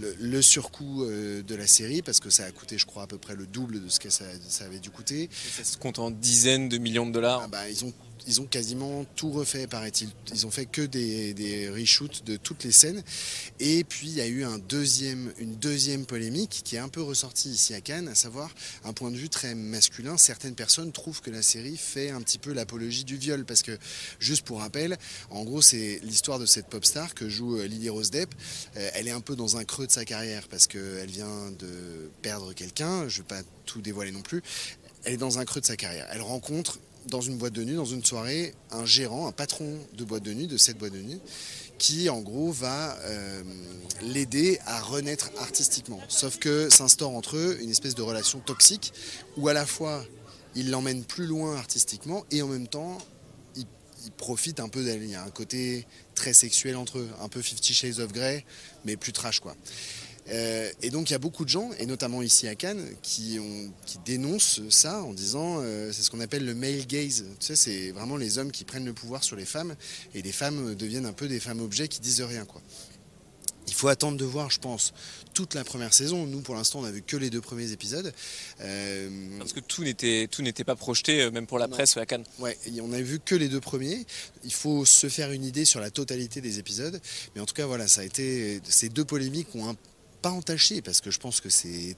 le, 0.00 0.14
le 0.18 0.42
surcoût 0.42 1.04
euh, 1.04 1.42
de 1.42 1.54
la 1.54 1.66
série, 1.66 2.02
parce 2.02 2.20
que 2.20 2.30
ça 2.30 2.44
a 2.44 2.50
coûté 2.50 2.78
je 2.78 2.86
crois 2.86 3.02
à 3.02 3.06
peu 3.06 3.18
près 3.18 3.34
le 3.36 3.46
double 3.46 3.82
de 3.82 3.88
ce 3.88 3.98
que 4.00 4.10
ça, 4.10 4.24
ça 4.48 4.64
avait 4.64 4.78
dû 4.80 4.90
coûter, 4.90 5.28
Ça 5.56 5.64
se 5.64 5.76
compte 5.76 5.98
en 5.98 6.10
dizaines 6.10 6.68
de 6.68 6.78
millions 6.78 7.06
de 7.06 7.12
dollars. 7.12 7.42
ah 7.44 7.48
bah, 7.48 7.68
ils, 7.68 7.84
ont, 7.84 7.92
ils 8.26 8.40
ont 8.40 8.46
quasiment 8.46 9.04
tout 9.16 9.30
refait, 9.30 9.66
paraît-il. 9.66 10.08
Ils 10.32 10.46
ont 10.46 10.50
fait 10.50 10.66
que 10.66 10.82
des, 10.82 11.34
des 11.34 11.68
reshoots 11.68 12.24
de 12.24 12.36
toutes 12.36 12.64
les 12.64 12.72
scènes. 12.72 13.02
Et 13.58 13.84
puis, 13.84 14.08
il 14.08 14.14
y 14.14 14.20
a 14.20 14.26
eu 14.26 14.44
un 14.44 14.58
deuxième, 14.58 15.32
une 15.38 15.56
deuxième 15.56 16.04
polémique 16.06 16.60
qui 16.64 16.76
est 16.76 16.80
un 16.80 16.88
peu 16.88 17.02
ressortie 17.02 17.50
ici 17.50 17.74
à 17.74 17.80
Cannes, 17.80 17.97
à 18.06 18.14
savoir 18.14 18.50
un 18.84 18.92
point 18.92 19.10
de 19.10 19.16
vue 19.16 19.28
très 19.28 19.56
masculin. 19.56 20.16
Certaines 20.16 20.54
personnes 20.54 20.92
trouvent 20.92 21.20
que 21.20 21.30
la 21.30 21.42
série 21.42 21.76
fait 21.76 22.10
un 22.10 22.20
petit 22.20 22.38
peu 22.38 22.52
l'apologie 22.52 23.04
du 23.04 23.16
viol. 23.16 23.44
Parce 23.44 23.62
que, 23.62 23.76
juste 24.20 24.42
pour 24.44 24.60
rappel, 24.60 24.96
en 25.30 25.42
gros, 25.42 25.62
c'est 25.62 25.98
l'histoire 26.02 26.38
de 26.38 26.46
cette 26.46 26.66
pop 26.66 26.84
star 26.84 27.14
que 27.14 27.28
joue 27.28 27.58
euh, 27.58 27.66
Lily 27.66 27.88
Rose 27.88 28.10
Depp. 28.10 28.32
Euh, 28.76 28.90
elle 28.94 29.08
est 29.08 29.12
un 29.12 29.20
peu 29.20 29.34
dans 29.34 29.56
un 29.56 29.64
creux 29.64 29.86
de 29.86 29.92
sa 29.92 30.04
carrière 30.04 30.46
parce 30.48 30.66
qu'elle 30.66 31.10
vient 31.10 31.50
de 31.58 32.10
perdre 32.22 32.52
quelqu'un. 32.52 33.08
Je 33.08 33.18
ne 33.18 33.22
vais 33.22 33.28
pas 33.28 33.42
tout 33.64 33.80
dévoiler 33.80 34.12
non 34.12 34.22
plus. 34.22 34.42
Elle 35.04 35.14
est 35.14 35.18
dans 35.18 35.38
un 35.38 35.44
creux 35.44 35.60
de 35.60 35.66
sa 35.66 35.76
carrière. 35.76 36.06
Elle 36.12 36.22
rencontre 36.22 36.78
dans 37.08 37.20
une 37.20 37.38
boîte 37.38 37.54
de 37.54 37.64
nuit, 37.64 37.74
dans 37.74 37.84
une 37.84 38.04
soirée, 38.04 38.54
un 38.70 38.84
gérant, 38.84 39.28
un 39.28 39.32
patron 39.32 39.78
de 39.94 40.04
boîte 40.04 40.22
de 40.22 40.32
nuit, 40.32 40.46
de 40.46 40.56
cette 40.56 40.78
boîte 40.78 40.92
de 40.92 41.00
nuit, 41.00 41.20
qui 41.78 42.08
en 42.08 42.20
gros 42.20 42.50
va 42.50 42.98
euh, 43.04 43.42
l'aider 44.02 44.58
à 44.66 44.80
renaître 44.80 45.30
artistiquement. 45.38 46.00
Sauf 46.08 46.38
que 46.38 46.68
s'instaure 46.70 47.12
entre 47.12 47.36
eux 47.36 47.58
une 47.60 47.70
espèce 47.70 47.94
de 47.94 48.02
relation 48.02 48.40
toxique 48.40 48.92
où 49.36 49.48
à 49.48 49.52
la 49.52 49.66
fois 49.66 50.04
il 50.54 50.70
l'emmène 50.70 51.04
plus 51.04 51.26
loin 51.26 51.56
artistiquement 51.56 52.24
et 52.30 52.42
en 52.42 52.48
même 52.48 52.66
temps 52.66 52.98
il, 53.56 53.64
il 54.04 54.12
profite 54.12 54.60
un 54.60 54.68
peu 54.68 54.84
d'elle. 54.84 55.02
Il 55.02 55.10
y 55.10 55.14
a 55.14 55.22
un 55.22 55.30
côté 55.30 55.86
très 56.14 56.32
sexuel 56.32 56.76
entre 56.76 56.98
eux, 56.98 57.08
un 57.20 57.28
peu 57.28 57.40
Fifty 57.42 57.72
Shades 57.74 58.00
of 58.00 58.12
Grey, 58.12 58.44
mais 58.84 58.96
plus 58.96 59.12
trash 59.12 59.40
quoi. 59.40 59.56
Euh, 60.30 60.70
et 60.82 60.90
donc 60.90 61.10
il 61.10 61.12
y 61.12 61.16
a 61.16 61.18
beaucoup 61.18 61.44
de 61.44 61.50
gens, 61.50 61.70
et 61.78 61.86
notamment 61.86 62.22
ici 62.22 62.48
à 62.48 62.54
Cannes, 62.54 62.84
qui, 63.02 63.38
ont, 63.40 63.72
qui 63.86 63.98
dénoncent 64.04 64.60
ça 64.68 65.02
en 65.02 65.12
disant 65.12 65.58
euh, 65.60 65.90
c'est 65.92 66.02
ce 66.02 66.10
qu'on 66.10 66.20
appelle 66.20 66.44
le 66.44 66.54
male 66.54 66.86
gaze. 66.86 67.24
Tu 67.40 67.46
sais, 67.46 67.56
c'est 67.56 67.90
vraiment 67.92 68.16
les 68.16 68.38
hommes 68.38 68.52
qui 68.52 68.64
prennent 68.64 68.84
le 68.84 68.92
pouvoir 68.92 69.24
sur 69.24 69.36
les 69.36 69.46
femmes, 69.46 69.74
et 70.14 70.22
les 70.22 70.32
femmes 70.32 70.74
deviennent 70.74 71.06
un 71.06 71.12
peu 71.12 71.28
des 71.28 71.40
femmes 71.40 71.60
objets 71.60 71.88
qui 71.88 72.00
disent 72.00 72.20
rien. 72.22 72.44
Quoi. 72.44 72.60
Il 73.66 73.74
faut 73.74 73.88
attendre 73.88 74.16
de 74.16 74.24
voir, 74.24 74.50
je 74.50 74.58
pense, 74.60 74.94
toute 75.34 75.54
la 75.54 75.62
première 75.62 75.92
saison. 75.92 76.26
Nous, 76.26 76.40
pour 76.40 76.54
l'instant, 76.54 76.78
on 76.78 76.82
n'a 76.82 76.90
vu 76.90 77.02
que 77.02 77.18
les 77.18 77.28
deux 77.28 77.42
premiers 77.42 77.70
épisodes. 77.70 78.14
Euh, 78.62 79.10
Parce 79.38 79.52
que 79.52 79.60
tout 79.60 79.84
n'était 79.84 80.26
tout 80.26 80.40
n'était 80.40 80.64
pas 80.64 80.74
projeté, 80.74 81.20
euh, 81.20 81.30
même 81.30 81.46
pour 81.46 81.58
la 81.58 81.66
Non. 81.66 81.74
presse 81.74 81.96
à 81.98 82.06
Cannes. 82.06 82.24
Ouais, 82.38 82.56
on 82.82 82.92
a 82.92 83.00
vu 83.00 83.20
que 83.20 83.34
les 83.34 83.48
deux 83.48 83.60
premiers. 83.60 84.06
Il 84.44 84.54
faut 84.54 84.86
se 84.86 85.08
faire 85.10 85.32
une 85.32 85.44
idée 85.44 85.66
sur 85.66 85.80
la 85.80 85.90
totalité 85.90 86.40
des 86.40 86.58
épisodes. 86.58 86.98
Mais 87.34 87.42
en 87.42 87.46
tout 87.46 87.54
cas, 87.54 87.66
voilà, 87.66 87.88
ça 87.88 88.00
a 88.00 88.04
été. 88.04 88.60
Ces 88.66 88.88
deux 88.88 89.04
polémiques 89.04 89.54
ont 89.54 89.68
un, 89.68 89.76
pas 90.28 90.36
entaché, 90.36 90.82
parce 90.82 91.00
que 91.00 91.10
je 91.10 91.18
pense 91.18 91.40
que 91.40 91.48
c'est 91.48 91.96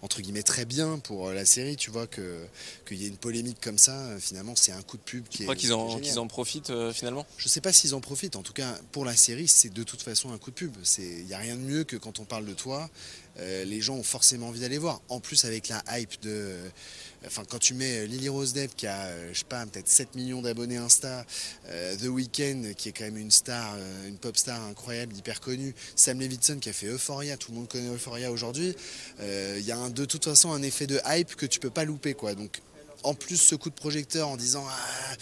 entre 0.00 0.20
guillemets 0.20 0.42
très 0.44 0.64
bien 0.64 0.98
pour 0.98 1.28
euh, 1.28 1.34
la 1.34 1.44
série, 1.44 1.76
tu 1.76 1.90
vois, 1.90 2.06
que 2.06 2.46
qu'il 2.86 3.02
y 3.02 3.04
ait 3.04 3.08
une 3.08 3.16
polémique 3.16 3.60
comme 3.60 3.78
ça, 3.78 3.96
euh, 3.96 4.18
finalement 4.18 4.54
c'est 4.56 4.72
un 4.72 4.82
coup 4.82 4.96
de 4.96 5.02
pub 5.02 5.26
qui 5.28 5.42
est. 5.42 5.46
crois 5.46 5.76
en, 5.76 5.98
qu'ils 5.98 6.18
en 6.18 6.28
profitent 6.28 6.70
euh, 6.70 6.92
finalement? 6.92 7.26
Je 7.36 7.48
sais 7.48 7.60
pas 7.60 7.72
s'ils 7.72 7.94
en 7.94 8.00
profitent. 8.00 8.36
En 8.36 8.42
tout 8.42 8.52
cas, 8.52 8.78
pour 8.92 9.04
la 9.04 9.16
série, 9.16 9.48
c'est 9.48 9.72
de 9.72 9.82
toute 9.82 10.02
façon 10.02 10.32
un 10.32 10.38
coup 10.38 10.50
de 10.50 10.56
pub. 10.56 10.72
Il 10.98 11.26
n'y 11.26 11.34
a 11.34 11.38
rien 11.38 11.56
de 11.56 11.60
mieux 11.60 11.84
que 11.84 11.96
quand 11.96 12.20
on 12.20 12.24
parle 12.24 12.46
de 12.46 12.54
toi, 12.54 12.88
euh, 13.38 13.64
les 13.64 13.80
gens 13.80 13.94
ont 13.94 14.02
forcément 14.02 14.48
envie 14.48 14.60
d'aller 14.60 14.78
voir. 14.78 15.00
En 15.08 15.20
plus, 15.20 15.44
avec 15.44 15.68
la 15.68 15.82
hype 15.98 16.20
de. 16.22 16.30
euh, 16.30 16.68
Enfin, 17.24 17.44
quand 17.48 17.60
tu 17.60 17.74
mets 17.74 17.98
euh, 17.98 18.06
Lily 18.06 18.28
Rose 18.28 18.52
Depp 18.52 18.74
qui 18.74 18.88
a, 18.88 19.32
je 19.32 19.38
sais 19.38 19.44
pas, 19.44 19.64
peut-être 19.64 19.86
7 19.86 20.16
millions 20.16 20.42
d'abonnés 20.42 20.76
Insta, 20.76 21.24
The 22.00 22.06
Weeknd 22.06 22.72
qui 22.76 22.88
est 22.88 22.92
quand 22.92 23.04
même 23.04 23.16
une 23.16 23.30
star, 23.30 23.76
une 24.08 24.16
pop 24.18 24.36
star 24.36 24.60
incroyable, 24.64 25.16
hyper 25.16 25.40
connue, 25.40 25.72
Sam 25.94 26.18
Levinson 26.18 26.58
qui 26.58 26.68
a 26.68 26.72
fait 26.72 26.86
Euphoria, 26.86 27.36
tout 27.36 27.52
le 27.52 27.58
monde 27.58 27.68
connaît 27.68 27.94
Euphoria 27.94 28.32
aujourd'hui. 28.32 28.74
Il 29.20 29.64
y 29.64 29.70
a 29.70 29.88
de 29.88 30.04
toute 30.04 30.24
façon 30.24 30.50
un 30.52 30.62
effet 30.62 30.88
de 30.88 31.00
hype 31.06 31.36
que 31.36 31.46
tu 31.46 31.60
peux 31.60 31.70
pas 31.70 31.84
louper, 31.84 32.14
quoi. 32.14 32.34
Donc, 32.34 32.60
en 33.04 33.14
plus, 33.14 33.36
ce 33.36 33.54
coup 33.54 33.70
de 33.70 33.74
projecteur 33.74 34.28
en 34.28 34.36
disant 34.36 34.64
Ah, 34.68 35.14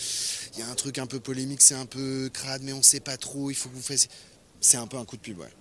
il 0.55 0.61
y 0.61 0.63
a 0.63 0.69
un 0.69 0.75
truc 0.75 0.97
un 0.99 1.07
peu 1.07 1.21
polémique, 1.21 1.61
c'est 1.61 1.75
un 1.75 1.87
peu 1.87 2.31
crade, 2.33 2.63
mais 2.63 2.73
on 2.73 2.83
sait 2.83 3.01
pas 3.01 3.19
trop, 3.19 3.51
il 3.51 3.55
faut 3.55 3.69
que 3.69 3.75
vous 3.75 3.83
fassiez. 3.83 4.09
C'est 4.61 4.77
un 4.79 4.87
peu 4.87 4.97
un 4.97 5.05
coup 5.05 5.17
de 5.17 5.23
pub, 5.23 5.39
ouais, 5.39 5.53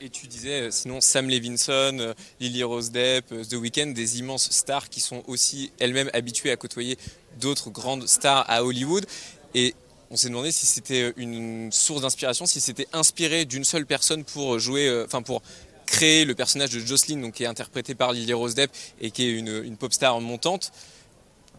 Et 0.00 0.08
tu 0.08 0.26
disais, 0.26 0.62
euh, 0.62 0.70
sinon 0.70 1.00
Sam 1.00 1.28
Levinson, 1.28 1.98
euh, 1.98 2.14
Lily 2.40 2.62
Rose 2.62 2.90
Depp, 2.90 3.32
euh, 3.32 3.44
The 3.44 3.54
Weeknd, 3.54 3.88
des 3.88 4.18
immenses 4.18 4.50
stars 4.50 4.88
qui 4.88 5.00
sont 5.00 5.22
aussi 5.26 5.72
elles-mêmes 5.78 6.10
habituées 6.14 6.50
à 6.50 6.56
côtoyer 6.56 6.96
d'autres 7.40 7.70
grandes 7.70 8.08
stars 8.08 8.44
à 8.48 8.64
Hollywood. 8.64 9.04
Et 9.54 9.74
on 10.10 10.16
s'est 10.16 10.28
demandé 10.28 10.52
si 10.52 10.66
c'était 10.66 11.12
une 11.16 11.70
source 11.70 12.02
d'inspiration, 12.02 12.46
si 12.46 12.60
c'était 12.60 12.88
inspiré 12.92 13.44
d'une 13.44 13.64
seule 13.64 13.86
personne 13.86 14.24
pour 14.24 14.58
jouer, 14.58 15.04
enfin 15.04 15.22
pour 15.22 15.42
créer 15.86 16.24
le 16.24 16.34
personnage 16.34 16.70
de 16.70 16.80
Jocelyn, 16.80 17.20
donc 17.20 17.34
qui 17.34 17.44
est 17.44 17.46
interprété 17.46 17.94
par 17.94 18.12
Lily 18.12 18.32
Rose 18.32 18.54
Depp 18.54 18.70
et 19.00 19.10
qui 19.10 19.24
est 19.24 19.30
une 19.30 19.76
pop 19.76 19.92
star 19.92 20.20
montante. 20.20 20.72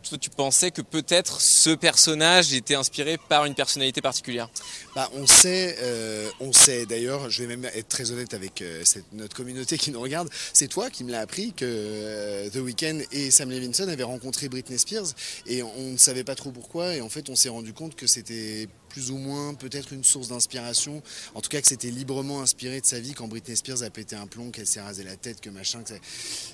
Tu 0.03 0.29
pensais 0.29 0.69
que 0.69 0.81
peut-être 0.81 1.39
ce 1.39 1.69
personnage 1.69 2.53
était 2.53 2.75
inspiré 2.75 3.17
par 3.17 3.45
une 3.45 3.55
personnalité 3.55 4.01
particulière 4.01 4.49
Bah, 4.95 5.09
on 5.13 5.25
sait, 5.25 5.77
euh, 5.79 6.29
on 6.41 6.51
sait 6.51 6.85
d'ailleurs, 6.85 7.29
je 7.29 7.41
vais 7.41 7.47
même 7.47 7.65
être 7.73 7.87
très 7.87 8.11
honnête 8.11 8.33
avec 8.33 8.61
euh, 8.61 8.83
notre 9.13 9.35
communauté 9.35 9.77
qui 9.77 9.91
nous 9.91 10.01
regarde, 10.01 10.29
c'est 10.51 10.67
toi 10.67 10.89
qui 10.89 11.05
me 11.05 11.11
l'as 11.11 11.21
appris 11.21 11.53
que 11.53 11.65
euh, 11.65 12.49
The 12.49 12.57
Weeknd 12.57 12.99
et 13.11 13.31
Sam 13.31 13.49
Levinson 13.49 13.87
avaient 13.87 14.03
rencontré 14.03 14.49
Britney 14.49 14.77
Spears 14.77 15.13
et 15.47 15.63
on 15.63 15.91
ne 15.91 15.97
savait 15.97 16.25
pas 16.25 16.35
trop 16.35 16.51
pourquoi 16.51 16.95
et 16.95 17.01
en 17.01 17.09
fait 17.09 17.29
on 17.29 17.35
s'est 17.35 17.49
rendu 17.49 17.73
compte 17.73 17.95
que 17.95 18.05
c'était 18.05 18.67
plus 18.93 19.09
ou 19.09 19.17
moins 19.17 19.55
peut-être 19.55 19.91
une 19.91 20.03
source 20.03 20.27
d'inspiration, 20.27 21.01
en 21.33 21.41
tout 21.41 21.49
cas 21.49 21.59
que 21.59 21.67
c'était 21.67 21.89
librement 21.89 22.43
inspiré 22.43 22.79
de 22.79 22.85
sa 22.85 22.99
vie 22.99 23.13
quand 23.13 23.27
Britney 23.27 23.57
Spears 23.57 23.81
a 23.81 23.89
pété 23.89 24.15
un 24.15 24.27
plomb, 24.27 24.51
qu'elle 24.51 24.67
s'est 24.67 24.81
rasé 24.81 25.03
la 25.03 25.15
tête, 25.15 25.41
que 25.41 25.49
machin. 25.49 25.81
Que 25.81 25.95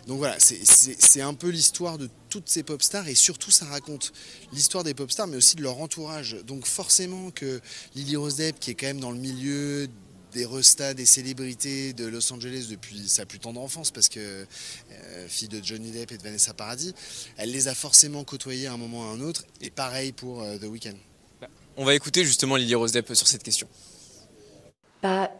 Donc 0.07 0.19
voilà, 0.19 0.37
c'est 0.39 1.21
un 1.21 1.33
peu 1.33 1.49
l'histoire 1.49 1.97
de 1.97 2.09
toutes 2.29 2.47
ces 2.47 2.63
pop 2.63 2.81
stars 2.81 3.09
et 3.09 3.15
surtout 3.15 3.51
ça 3.51 3.65
raconte 3.65 4.13
l'histoire 4.53 4.85
des 4.85 4.93
pop 4.93 5.11
stars 5.11 5.27
mais 5.27 5.35
aussi 5.35 5.57
de 5.57 5.63
leur 5.63 5.79
entourage. 5.81 6.37
Donc 6.47 6.65
forcément 6.65 7.29
que 7.29 7.59
Lily 7.95 8.15
Rose 8.15 8.37
Depp 8.37 8.57
qui 8.57 8.71
est 8.71 8.75
quand 8.75 8.87
même 8.87 9.01
dans 9.01 9.11
le 9.11 9.19
milieu 9.19 9.89
des 10.31 10.45
restas, 10.45 10.93
des 10.93 11.05
célébrités 11.05 11.91
de 11.91 12.05
Los 12.05 12.31
Angeles 12.31 12.67
depuis 12.69 13.09
sa 13.09 13.25
plus 13.25 13.39
tendre 13.39 13.59
enfance, 13.59 13.91
parce 13.91 14.07
que 14.07 14.45
euh, 14.91 15.27
fille 15.27 15.49
de 15.49 15.59
Johnny 15.61 15.91
Depp 15.91 16.13
et 16.13 16.17
de 16.17 16.23
Vanessa 16.23 16.53
Paradis, 16.53 16.93
elle 17.35 17.51
les 17.51 17.67
a 17.67 17.75
forcément 17.75 18.23
côtoyés 18.23 18.67
à 18.67 18.73
un 18.73 18.77
moment 18.77 19.01
ou 19.01 19.03
à 19.03 19.07
un 19.07 19.19
autre, 19.19 19.43
et 19.59 19.71
pareil 19.71 20.13
pour 20.13 20.41
euh, 20.41 20.57
The 20.57 20.65
Weeknd. 20.65 20.95
On 21.81 21.85
va 21.85 21.95
écouter 21.95 22.25
justement 22.25 22.57
Lily 22.57 22.75
Rose 22.75 22.91
Depp 22.91 23.13
sur 23.13 23.25
cette 23.25 23.41
question. 23.41 23.65
Bah, 25.01 25.31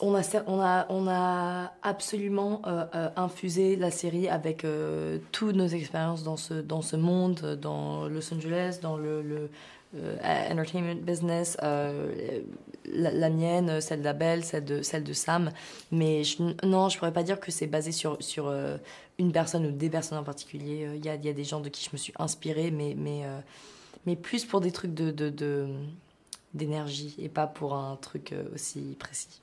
on 0.00 0.16
a, 0.16 1.72
absolument 1.84 2.60
euh, 2.66 2.84
euh, 2.96 3.08
infusé 3.14 3.76
la 3.76 3.92
série 3.92 4.28
avec 4.28 4.64
euh, 4.64 5.18
toutes 5.30 5.54
nos 5.54 5.68
expériences 5.68 6.24
dans 6.24 6.36
ce, 6.36 6.96
monde, 6.96 7.56
dans 7.62 8.08
Los 8.08 8.34
Angeles, 8.34 8.80
dans 8.82 8.96
le, 8.96 9.48
entertainment 10.50 11.00
business, 11.02 11.56
la, 11.62 13.30
mienne, 13.30 13.80
celle 13.80 14.02
d'Abel, 14.02 14.44
celle 14.44 14.64
de, 14.64 14.82
celle 14.82 15.04
de 15.04 15.12
Sam. 15.12 15.52
Mais 15.92 16.24
je, 16.24 16.42
non, 16.66 16.88
je 16.88 16.98
pourrais 16.98 17.12
pas 17.12 17.22
dire 17.22 17.38
que 17.38 17.52
c'est 17.52 17.68
basé 17.68 17.92
sur, 17.92 18.18
une 19.20 19.30
personne 19.30 19.66
ou 19.66 19.70
des 19.70 19.88
personnes 19.88 20.18
en 20.18 20.24
particulier. 20.24 20.88
Il 20.96 21.06
y, 21.06 21.08
a, 21.08 21.16
des 21.16 21.44
gens 21.44 21.60
de 21.60 21.68
qui 21.68 21.84
je 21.84 21.90
me 21.92 21.96
suis 21.96 22.12
inspirée, 22.18 22.72
mais, 22.72 22.96
mais 24.08 24.16
plus 24.16 24.46
pour 24.46 24.62
des 24.62 24.72
trucs 24.72 24.94
de, 24.94 25.68
d'énergie 26.54 27.14
et 27.18 27.28
pas 27.28 27.46
pour 27.46 27.74
un 27.74 27.94
truc 27.96 28.34
aussi 28.54 28.96
précis. 28.98 29.42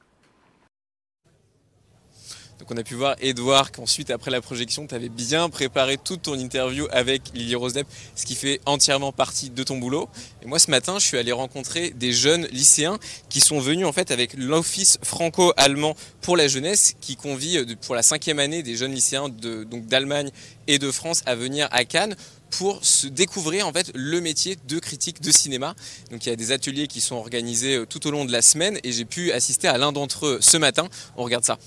Donc 2.57 2.71
on 2.71 2.77
a 2.77 2.83
pu 2.83 2.95
voir 2.95 3.15
Edouard 3.19 3.71
qu'ensuite 3.71 4.09
après 4.09 4.31
la 4.31 4.41
projection 4.41 4.87
tu 4.87 4.95
avais 4.95 5.09
bien 5.09 5.49
préparé 5.49 5.97
toute 5.97 6.23
ton 6.23 6.35
interview 6.35 6.87
avec 6.89 7.21
Lily 7.33 7.53
Rose 7.53 7.73
Depp, 7.73 7.85
ce 8.15 8.25
qui 8.25 8.33
fait 8.33 8.61
entièrement 8.65 9.11
partie 9.11 9.49
de 9.49 9.61
ton 9.61 9.77
boulot. 9.77 10.09
Et 10.41 10.47
moi 10.47 10.57
ce 10.57 10.71
matin 10.71 10.97
je 10.97 11.05
suis 11.05 11.17
allé 11.17 11.31
rencontrer 11.33 11.91
des 11.91 12.13
jeunes 12.13 12.47
lycéens 12.47 12.97
qui 13.29 13.41
sont 13.41 13.59
venus 13.59 13.85
en 13.85 13.91
fait 13.91 14.09
avec 14.09 14.33
l'office 14.35 14.97
franco-allemand 15.03 15.95
pour 16.21 16.37
la 16.37 16.47
jeunesse 16.47 16.95
qui 17.01 17.17
convie 17.17 17.57
euh, 17.57 17.75
pour 17.85 17.93
la 17.93 18.01
cinquième 18.01 18.39
année 18.39 18.63
des 18.63 18.77
jeunes 18.77 18.93
lycéens 18.93 19.29
de, 19.29 19.65
d'Allemagne 19.65 20.31
et 20.67 20.79
de 20.79 20.89
France 20.91 21.23
à 21.25 21.35
venir 21.35 21.67
à 21.71 21.83
Cannes 21.83 22.15
pour 22.51 22.83
se 22.85 23.07
découvrir 23.07 23.67
en 23.67 23.73
fait 23.73 23.91
le 23.93 24.21
métier 24.21 24.57
de 24.67 24.79
critique 24.79 25.21
de 25.21 25.31
cinéma. 25.31 25.75
Il 26.11 26.25
y 26.25 26.29
a 26.29 26.35
des 26.35 26.51
ateliers 26.51 26.87
qui 26.87 27.01
sont 27.01 27.15
organisés 27.15 27.77
euh, 27.77 27.85
tout 27.85 28.07
au 28.07 28.11
long 28.11 28.25
de 28.25 28.31
la 28.31 28.41
semaine 28.41 28.79
et 28.83 28.91
j'ai 28.91 29.05
pu 29.05 29.31
assister 29.31 29.67
à 29.67 29.77
l'un 29.77 29.91
d'entre 29.91 30.25
eux 30.25 30.37
ce 30.41 30.57
matin. 30.57 30.87
On 31.17 31.23
regarde 31.23 31.43
ça. 31.43 31.57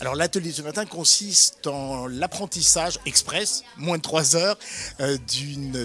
Alors 0.00 0.16
l'atelier 0.16 0.52
ce 0.52 0.60
matin 0.60 0.84
consiste 0.84 1.66
en 1.66 2.06
l'apprentissage 2.06 2.98
express, 3.06 3.62
moins 3.78 3.96
de 3.96 4.02
3 4.02 4.36
heures, 4.36 4.58
euh, 5.00 5.16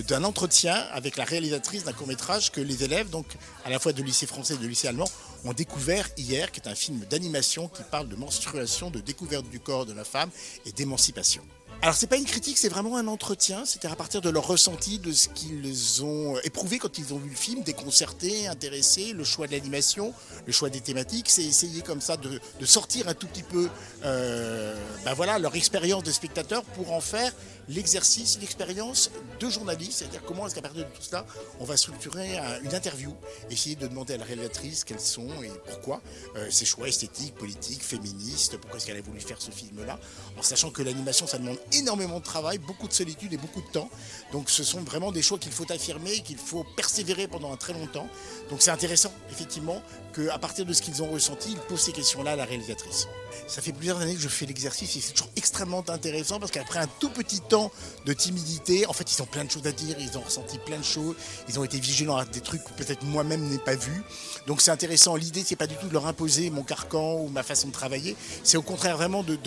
d'un 0.08 0.23
entretien 0.23 0.73
avec 0.91 1.15
la 1.15 1.23
réalisatrice 1.23 1.84
d'un 1.84 1.93
court 1.93 2.08
métrage 2.08 2.52
que 2.52 2.60
les 2.60 2.84
élèves, 2.84 3.10
donc 3.10 3.28
à 3.63 3.69
la 3.69 3.80
fois 3.80 3.93
de 3.93 4.02
lycée 4.04 4.25
français 4.25 4.56
et 4.56 4.58
de 4.58 4.67
lycée 4.67 4.88
allemand, 4.88 5.10
ont 5.45 5.54
découvert 5.54 6.10
hier, 6.17 6.52
qui 6.52 6.60
est 6.60 6.67
un 6.67 6.75
film 6.75 6.99
d'animation 7.10 7.69
qui 7.69 7.84
parle 7.84 8.10
de 8.10 8.15
menstruation, 8.15 8.89
de 8.89 8.99
découverte 8.99 9.47
du 9.49 9.60
corps 9.60 9.86
de 9.86 9.93
la 9.93 10.04
femme 10.04 10.32
et 10.65 10.71
d'émancipation. 10.71 11.43
Alors 11.82 11.96
c'est 11.96 12.08
pas 12.08 12.18
une 12.18 12.26
critique, 12.26 12.58
c'est 12.58 12.68
vraiment 12.68 12.98
un 12.98 13.08
entretien, 13.08 13.63
c'était 13.63 13.88
à 13.88 13.96
partir 13.96 14.20
de 14.20 14.30
leur 14.30 14.46
ressenti, 14.46 15.00
de 15.00 15.13
ce 15.13 15.30
qu'ils 15.30 16.04
ont 16.04 16.38
éprouvé 16.44 16.78
quand 16.78 16.98
ils 16.98 17.13
ont 17.13 17.18
vu 17.18 17.30
le 17.30 17.36
film, 17.38 17.63
déconcerté, 17.63 18.50
intéressé, 18.50 19.13
le 19.13 19.24
choix 19.24 19.48
de 19.48 19.54
l'animation, 19.54 20.13
le 20.46 20.52
choix 20.52 20.70
des 20.70 20.82
thématiques, 20.82 21.30
c'est 21.30 21.46
essayer 21.46 21.82
comme 21.82 22.02
ça 22.02 22.18
de, 22.18 22.42
sortir 22.65 23.08
un 23.08 23.13
tout 23.13 23.28
petit 23.28 23.44
peu 23.44 23.70
euh, 24.04 24.76
ben 25.06 25.13
voilà, 25.13 25.39
leur 25.39 25.56
expérience 25.56 26.04
de 26.04 26.12
spectateur 26.12 26.63
pour 26.63 26.92
en 26.92 27.00
faire 27.00 27.32
l'exercice, 27.69 28.39
l'expérience 28.41 29.12
de 29.39 29.49
journaliste, 29.49 29.99
c'est-à-dire 29.99 30.23
comment 30.25 30.47
est-ce 30.47 30.55
qu'à 30.55 30.62
partir 30.62 30.86
de 30.86 30.89
tout 30.89 31.01
cela, 31.01 31.25
on 31.60 31.65
va 31.65 31.77
structurer 31.77 32.38
une 32.63 32.73
interview, 32.73 33.13
essayer 33.49 33.75
de 33.75 33.88
demander 33.88 34.15
à 34.15 34.17
la 34.17 34.25
réalisatrice 34.25 34.84
quels 34.84 34.99
sont 34.99 35.29
et 35.43 35.51
pourquoi 35.67 36.01
euh, 36.36 36.49
ses 36.49 36.65
choix 36.65 36.88
esthétiques, 36.88 37.36
politiques, 37.36 37.84
féministes, 37.84 38.58
pourquoi 38.58 38.77
est-ce 38.77 38.88
qu'elle 38.88 38.97
a 38.97 39.01
voulu 39.01 39.19
faire 39.19 39.41
ce 39.41 39.51
film-là, 39.51 39.99
en 40.38 40.41
sachant 40.41 40.71
que 40.71 40.82
l'animation, 40.82 41.27
ça 41.27 41.38
demande 41.38 41.60
énormément 41.71 42.19
de 42.19 42.23
travail, 42.23 42.58
beaucoup 42.58 42.88
de 42.88 42.93
solitude 42.93 43.32
et 43.34 43.38
beaucoup 43.38 43.62
de 43.62 43.71
temps. 43.71 43.89
Donc 44.32 44.49
ce 44.49 44.63
sont 44.63 44.82
vraiment 44.82 45.12
des 45.12 45.21
choix 45.21 45.38
qu'il 45.38 45.51
faut 45.51 45.71
affirmer, 45.71 46.21
qu'il 46.21 46.38
faut 46.38 46.65
persévérer 46.75 47.27
pendant 47.27 47.53
un 47.53 47.58
très 47.58 47.73
longtemps. 47.73 48.08
Donc 48.49 48.62
c'est 48.62 48.71
intéressant, 48.71 49.13
effectivement, 49.32 49.82
qu'à 50.13 50.39
partir 50.39 50.65
de 50.65 50.73
ce 50.73 50.82
qu'ils 50.82 51.03
ont 51.03 51.12
ressenti, 51.12 51.51
ils 51.51 51.60
posent 51.67 51.82
ces 51.82 51.91
questions-là 51.91 52.32
à 52.32 52.36
la 52.36 52.45
réalisatrice. 52.45 53.08
Ça 53.47 53.62
fait 53.62 53.73
plusieurs 53.73 53.99
années 53.99 54.15
que 54.15 54.21
je 54.21 54.27
fais 54.27 54.45
l'exercice 54.45 54.95
et 54.95 55.01
c'est 55.01 55.13
toujours 55.13 55.32
extrêmement 55.36 55.84
intéressant 55.89 56.39
parce 56.39 56.51
qu'après 56.51 56.79
un 56.79 56.88
tout 56.99 57.10
petit 57.10 57.41
temps 57.41 57.59
de 58.06 58.13
timidité, 58.13 58.86
en 58.86 58.93
fait, 58.93 59.12
ils 59.12 59.22
ont 59.22 59.26
plein 59.26 59.43
de 59.43 59.52
choses 59.52 59.67
à 59.67 59.72
dire, 59.72 59.95
ils 60.00 60.17
ont 60.17 60.22
ressenti 60.22 60.58
plein 60.60 60.78
de 60.78 60.84
choses, 60.84 61.15
ils 61.48 61.60
ont 61.60 61.63
été 61.63 61.80
vigilants 61.80 62.17
à 62.17 62.26
des 62.26 62.41
trucs 62.41 62.63
que 62.63 62.72
peut-être 62.74 63.04
moi-même 63.04 63.41
n'ai 63.48 63.58
pas 63.58 63.76
vus. 63.76 64.04
Donc 64.48 64.62
c'est 64.62 64.72
intéressant. 64.72 65.15
L'idée, 65.15 65.43
c'est 65.45 65.56
pas 65.56 65.67
du 65.67 65.76
tout 65.76 65.88
de 65.88 65.93
leur 65.93 66.08
imposer 66.08 66.50
mon 66.50 66.63
carcan 66.63 67.15
ou 67.15 67.28
ma 67.28 67.43
façon 67.43 67.67
de 67.67 67.74
travailler. 67.74 68.15
C'est 68.43 68.58
au 68.58 68.62
contraire 68.62 68.98
vraiment 68.98 69.24
de, 69.24 69.38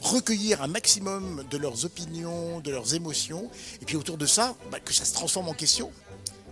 recueillir 0.00 0.62
un 0.62 0.68
maximum 0.68 1.44
de 1.50 1.58
leurs 1.58 1.84
opinions, 1.84 2.60
de 2.60 2.70
leurs 2.70 2.94
émotions. 2.94 3.50
Et 3.80 3.84
puis 3.84 3.96
autour 3.96 4.16
de 4.16 4.26
ça, 4.26 4.54
bah, 4.70 4.80
que 4.80 4.92
ça 4.92 5.04
se 5.04 5.12
transforme 5.12 5.48
en 5.48 5.54
question. 5.54 5.90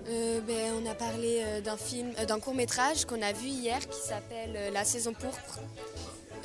Euh, 0.09 0.41
ben, 0.41 0.73
on 0.83 0.91
a 0.91 0.95
parlé 0.95 1.41
euh, 1.41 1.61
d'un 1.61 1.77
film, 1.77 2.11
euh, 2.19 2.25
d'un 2.25 2.41
court 2.41 2.55
métrage 2.55 3.05
qu'on 3.05 3.23
a 3.23 3.33
vu 3.33 3.47
hier 3.47 3.79
qui 3.79 3.99
s'appelle 4.01 4.73
La 4.73 4.85
saison 4.85 5.13
pourpre. 5.13 5.61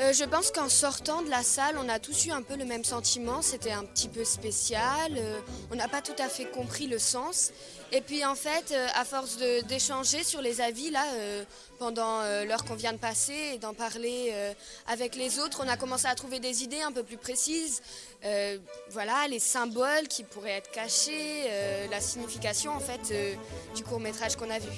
Euh, 0.02 0.12
je 0.12 0.26
pense 0.26 0.52
qu'en 0.52 0.68
sortant 0.68 1.22
de 1.22 1.30
la 1.30 1.42
salle, 1.42 1.78
on 1.82 1.88
a 1.88 2.00
tous 2.00 2.26
eu 2.26 2.32
un 2.32 2.42
peu 2.42 2.58
le 2.58 2.66
même 2.66 2.84
sentiment. 2.84 3.42
C'était 3.42 3.72
un 3.72 3.86
petit 3.86 4.10
peu 4.10 4.26
spécial. 4.26 5.14
Euh, 5.16 5.40
on 5.72 5.76
n'a 5.76 5.88
pas 5.88 6.02
tout 6.02 6.16
à 6.20 6.28
fait 6.28 6.46
compris 6.52 6.88
le 6.88 7.00
sens. 7.00 7.54
Et 7.92 8.02
puis 8.02 8.26
en 8.26 8.36
fait, 8.36 8.72
euh, 8.72 8.88
à 8.96 9.06
force 9.06 9.38
d'échanger 9.68 10.24
sur 10.24 10.42
les 10.42 10.62
avis 10.62 10.90
là, 10.92 11.04
pendant 11.80 12.22
l'heure 12.46 12.64
qu'on 12.64 12.76
vient 12.76 12.94
de 12.94 12.98
passer 12.98 13.52
et 13.54 13.58
d'en 13.58 13.74
parler 13.74 14.34
avec 14.88 15.16
les 15.16 15.40
autres, 15.40 15.62
on 15.64 15.68
a 15.68 15.76
commencé 15.78 16.08
à 16.08 16.16
trouver 16.16 16.40
des 16.40 16.64
idées 16.64 16.82
un 16.82 16.92
peu 16.92 17.04
plus 17.04 17.18
précises. 17.18 17.82
voilà, 18.90 19.28
les 19.30 19.40
symboles 19.40 20.08
qui 20.10 20.24
pourraient 20.24 20.58
être 20.58 20.72
cachés, 20.72 21.50
la 21.92 22.00
signification 22.00 22.72
en 22.72 22.80
fait 22.80 23.14
du 23.76 23.84
court 23.84 24.00
métrage 24.00 24.36
qu'on 24.36 24.50
a 24.50 24.60
vu. 24.60 24.72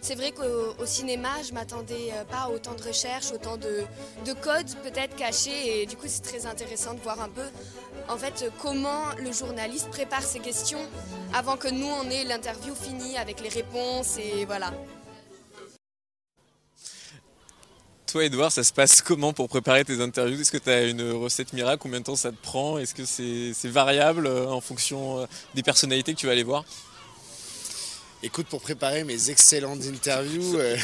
C'est 0.00 0.14
vrai 0.14 0.32
qu'au 0.32 0.86
cinéma, 0.86 1.28
je 1.46 1.52
m'attendais 1.52 2.10
euh, 2.12 2.24
pas 2.24 2.42
à 2.42 2.50
autant 2.50 2.74
de 2.74 2.82
recherches, 2.82 3.32
autant 3.32 3.56
de, 3.56 3.84
codes 4.42 4.70
peut-être 4.82 5.14
cachés. 5.16 5.82
Et 5.82 5.86
du 5.86 5.96
coup, 5.96 6.06
c'est 6.06 6.22
très 6.22 6.46
intéressant 6.46 6.94
de 6.94 7.00
voir 7.00 7.20
un 7.20 7.28
peu 7.28 7.44
en 8.08 8.16
fait 8.16 8.50
comment 8.60 9.02
le 9.18 9.32
journaliste 9.32 9.90
prépare 9.90 10.22
ses 10.22 10.40
questions 10.40 10.80
avant 11.34 11.56
que 11.56 11.68
nous 11.68 11.86
on 11.86 12.08
ait 12.10 12.24
l'interview 12.24 12.74
finie 12.74 13.16
avec 13.16 13.40
les 13.40 13.48
réponses 13.48 14.18
et 14.18 14.44
voilà. 14.44 14.72
Toi, 18.06 18.26
Edouard, 18.26 18.52
ça 18.52 18.62
se 18.62 18.74
passe 18.74 19.00
comment 19.00 19.32
pour 19.32 19.48
préparer 19.48 19.86
tes 19.86 20.02
interviews? 20.02 20.38
Est-ce 20.38 20.52
que 20.52 20.58
tu 20.58 20.68
as 20.68 20.82
une 20.82 21.12
recette 21.12 21.54
miracle? 21.54 21.78
Combien 21.78 22.00
de 22.00 22.04
temps 22.04 22.16
ça 22.16 22.30
te 22.30 22.36
prend? 22.36 22.76
Est-ce 22.76 22.94
que 22.94 23.06
c'est 23.06 23.68
variable 23.70 24.26
euh, 24.26 24.50
en 24.50 24.60
fonction 24.60 25.20
euh, 25.20 25.26
des 25.54 25.62
personnalités 25.62 26.12
que 26.12 26.18
tu 26.18 26.26
vas 26.26 26.32
aller 26.32 26.42
voir? 26.42 26.66
Écoute, 28.24 28.46
pour 28.46 28.60
préparer 28.60 29.02
mes 29.02 29.30
excellentes 29.30 29.82
interviews, 29.84 30.56
euh, 30.56 30.76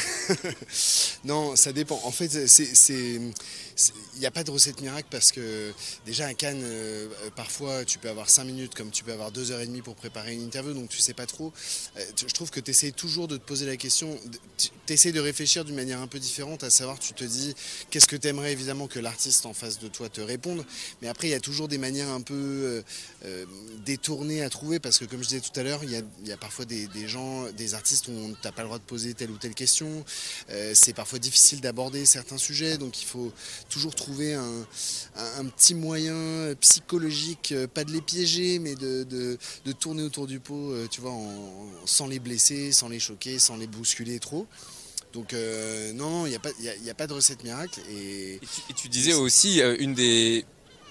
non, 1.23 1.55
ça 1.55 1.71
dépend. 1.71 1.97
En 2.03 2.11
fait, 2.11 2.27
il 2.27 4.19
n'y 4.19 4.25
a 4.25 4.31
pas 4.31 4.43
de 4.43 4.51
recette 4.51 4.81
miracle 4.81 5.07
parce 5.09 5.31
que 5.31 5.71
déjà 6.05 6.27
à 6.27 6.33
Cannes, 6.33 6.61
euh, 6.61 7.07
euh, 7.07 7.29
parfois 7.33 7.85
tu 7.85 7.97
peux 7.97 8.09
avoir 8.09 8.29
5 8.29 8.43
minutes 8.43 8.75
comme 8.75 8.91
tu 8.91 9.05
peux 9.05 9.13
avoir 9.13 9.31
2 9.31 9.51
heures 9.51 9.61
et 9.61 9.67
demie 9.67 9.81
pour 9.81 9.95
préparer 9.95 10.33
une 10.33 10.43
interview, 10.43 10.73
donc 10.73 10.89
tu 10.89 10.97
sais 10.97 11.13
pas 11.13 11.25
trop. 11.25 11.53
Je 11.95 12.33
trouve 12.33 12.49
que 12.49 12.59
tu 12.59 12.71
essaies 12.71 12.91
toujours 12.91 13.29
de 13.29 13.37
te 13.37 13.43
poser 13.43 13.65
la 13.65 13.77
question, 13.77 14.19
tu 14.57 14.93
essaies 14.93 15.13
de 15.13 15.21
réfléchir 15.21 15.63
d'une 15.63 15.75
manière 15.75 16.01
un 16.01 16.07
peu 16.07 16.19
différente, 16.19 16.65
à 16.65 16.69
savoir 16.69 16.99
tu 16.99 17.13
te 17.13 17.23
dis 17.23 17.55
qu'est-ce 17.89 18.07
que 18.07 18.17
tu 18.17 18.27
aimerais 18.27 18.51
évidemment 18.51 18.87
que 18.87 18.99
l'artiste 18.99 19.45
en 19.45 19.53
face 19.53 19.79
de 19.79 19.87
toi 19.87 20.09
te 20.09 20.19
réponde, 20.19 20.65
mais 21.01 21.07
après 21.07 21.29
il 21.29 21.31
y 21.31 21.35
a 21.35 21.39
toujours 21.39 21.69
des 21.69 21.77
manières 21.77 22.09
un 22.09 22.21
peu 22.21 22.83
détournées 23.85 24.43
à 24.43 24.49
trouver 24.49 24.79
parce 24.79 24.97
que 24.97 25.05
comme 25.05 25.23
je 25.23 25.29
disais 25.29 25.41
tout 25.41 25.57
à 25.57 25.63
l'heure, 25.63 25.83
il, 25.83 25.91
y 25.91 26.31
a, 26.31 26.37
parfois 26.37 26.65
des, 26.65 27.07
gens, 27.07 27.28
des 27.57 27.73
artistes 27.73 28.07
où 28.07 28.11
tu 28.11 28.47
n'as 28.47 28.51
pas 28.51 28.61
le 28.61 28.67
droit 28.67 28.79
de 28.79 28.83
poser 28.83 29.13
telle 29.13 29.31
ou 29.31 29.37
telle 29.37 29.53
question, 29.53 30.03
c'est 30.73 30.93
parfois 30.93 31.19
difficile 31.19 31.61
d'aborder 31.61 32.05
certains 32.05 32.37
sujets, 32.37 32.77
donc 32.77 33.01
il 33.01 33.05
faut 33.05 33.31
toujours 33.69 33.95
trouver 33.95 34.33
un, 34.33 34.65
petit 35.55 35.75
moyen 35.75 36.53
psychologique, 36.59 37.51
euh, 37.51 37.67
pas 37.67 37.83
de 37.83 37.91
les 37.91 38.01
piéger, 38.01 38.59
mais 38.59 38.75
de, 38.75 39.37
tourner 39.79 40.03
autour 40.03 40.27
du 40.27 40.39
pot, 40.39 40.71
euh, 40.71 40.87
tu 40.89 41.01
vois, 41.01 41.13
sans 41.85 42.07
les 42.07 42.19
blesser, 42.19 42.71
sans 42.71 42.89
les 42.89 42.99
choquer, 42.99 43.39
sans 43.39 43.57
les 43.57 43.67
bousculer 43.67 44.19
trop. 44.19 44.47
Donc 45.13 45.33
euh, 45.33 45.93
non, 45.93 46.25
il 46.25 46.29
n'y 46.29 46.35
a, 46.89 46.93
pas, 46.93 47.07
de 47.07 47.13
recette 47.13 47.43
miracle. 47.43 47.79
Et 47.89 48.39
tu 48.75 48.89
disais 48.89 49.13
aussi, 49.13 49.61
une 49.61 49.93
des 49.93 50.45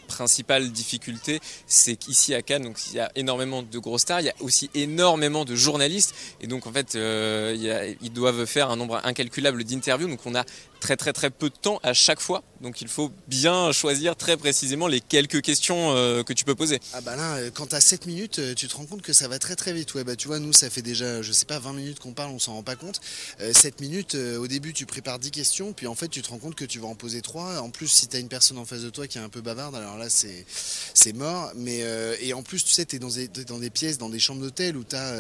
principale 0.09 0.73
difficulté, 0.73 1.39
c'est 1.67 1.95
qu'ici 1.95 2.35
à 2.35 2.43
Cannes, 2.43 2.65
donc 2.65 2.79
il 2.91 2.97
y 2.97 3.01
a 3.01 3.13
énormément 3.15 3.63
de 3.63 3.79
gros 3.79 3.99
stars, 3.99 4.21
il 4.21 4.27
y 4.27 4.31
a 4.31 4.35
aussi 4.41 4.69
énormément 4.75 5.45
de 5.45 5.55
journalistes, 5.55 6.15
et 6.41 6.49
donc 6.49 6.67
en 6.67 6.73
fait, 6.73 6.97
euh, 6.97 7.95
ils 8.03 8.13
doivent 8.13 8.45
faire 8.47 8.71
un 8.71 8.77
nombre 8.77 9.01
incalculable 9.05 9.63
d'interviews. 9.63 10.09
Donc 10.09 10.27
on 10.27 10.35
a 10.35 10.45
très 10.81 10.97
très 10.97 11.13
très 11.13 11.31
peu 11.31 11.51
de 11.51 11.55
temps 11.55 11.79
à 11.83 11.93
chaque 11.93 12.21
fois. 12.21 12.43
Donc 12.61 12.81
il 12.81 12.89
faut 12.89 13.13
bien 13.29 13.71
choisir 13.73 14.17
très 14.17 14.37
précisément 14.37 14.89
les 14.89 15.01
quelques 15.01 15.43
questions 15.43 15.93
euh, 15.95 16.23
que 16.23 16.33
tu 16.33 16.45
peux 16.45 16.55
poser. 16.55 16.81
Ah 16.93 17.01
bah 17.01 17.15
là, 17.15 17.37
euh, 17.37 17.51
quand 17.53 17.67
t'as 17.67 17.81
7 17.81 18.07
minutes, 18.07 18.41
euh, 18.41 18.55
tu 18.55 18.67
te 18.67 18.77
rends 18.77 18.87
compte 18.87 19.03
que 19.03 19.13
ça 19.13 19.29
va 19.29 19.39
très 19.39 19.55
très 19.55 19.73
vite. 19.73 19.95
Ouais, 19.95 20.05
bah 20.05 20.17
tu 20.17 20.27
vois, 20.27 20.41
nous 20.41 20.53
ça 20.53 20.69
fait 20.69 20.83
déjà, 20.83 21.23
je 21.23 21.33
sais 21.33 21.47
pas, 21.47 21.59
20 21.59 21.73
minutes 21.73 21.99
qu'on 22.01 22.13
parle, 22.13 22.31
on 22.31 22.39
s'en 22.39 22.55
rend 22.55 22.63
pas 22.63 22.77
compte. 22.77 23.01
7 23.53 23.81
minutes, 23.81 24.15
au 24.15 24.47
début 24.47 24.73
tu 24.73 24.87
prépares 24.87 25.19
10 25.19 25.31
questions, 25.31 25.73
puis 25.73 25.87
en 25.87 25.95
fait 25.95 26.09
tu 26.09 26.23
te 26.23 26.29
rends 26.31 26.39
compte 26.39 26.55
que 26.55 26.65
tu 26.65 26.79
vas 26.79 26.89
en 26.89 26.95
poser 26.95 27.23
3. 27.23 27.61
En 27.61 27.71
plus, 27.71 27.89
si 27.89 28.09
t'as 28.09 28.19
une 28.19 28.29
personne 28.29 28.59
en 28.59 28.65
face 28.65 28.83
de 28.83 28.91
toi 28.91 29.07
qui 29.07 29.19
est 29.19 29.21
un 29.21 29.29
peu 29.29 29.41
bavarde, 29.41 29.75
alors 29.75 29.97
là 29.97 30.09
c'est, 30.09 31.13
mort. 31.15 31.53
Mais, 31.57 31.85
et 32.21 32.33
en 32.35 32.43
plus, 32.43 32.65
tu 32.65 32.73
sais, 32.73 32.85
t'es 32.85 32.99
dans 32.99 33.09
des, 33.09 33.29
dans 33.29 33.59
des 33.59 33.71
pièces, 33.71 33.99
dans 33.99 34.09
des 34.09 34.19
chambres 34.19 34.41
d'hôtel 34.41 34.77
où 34.77 34.85
t'as 34.85 35.15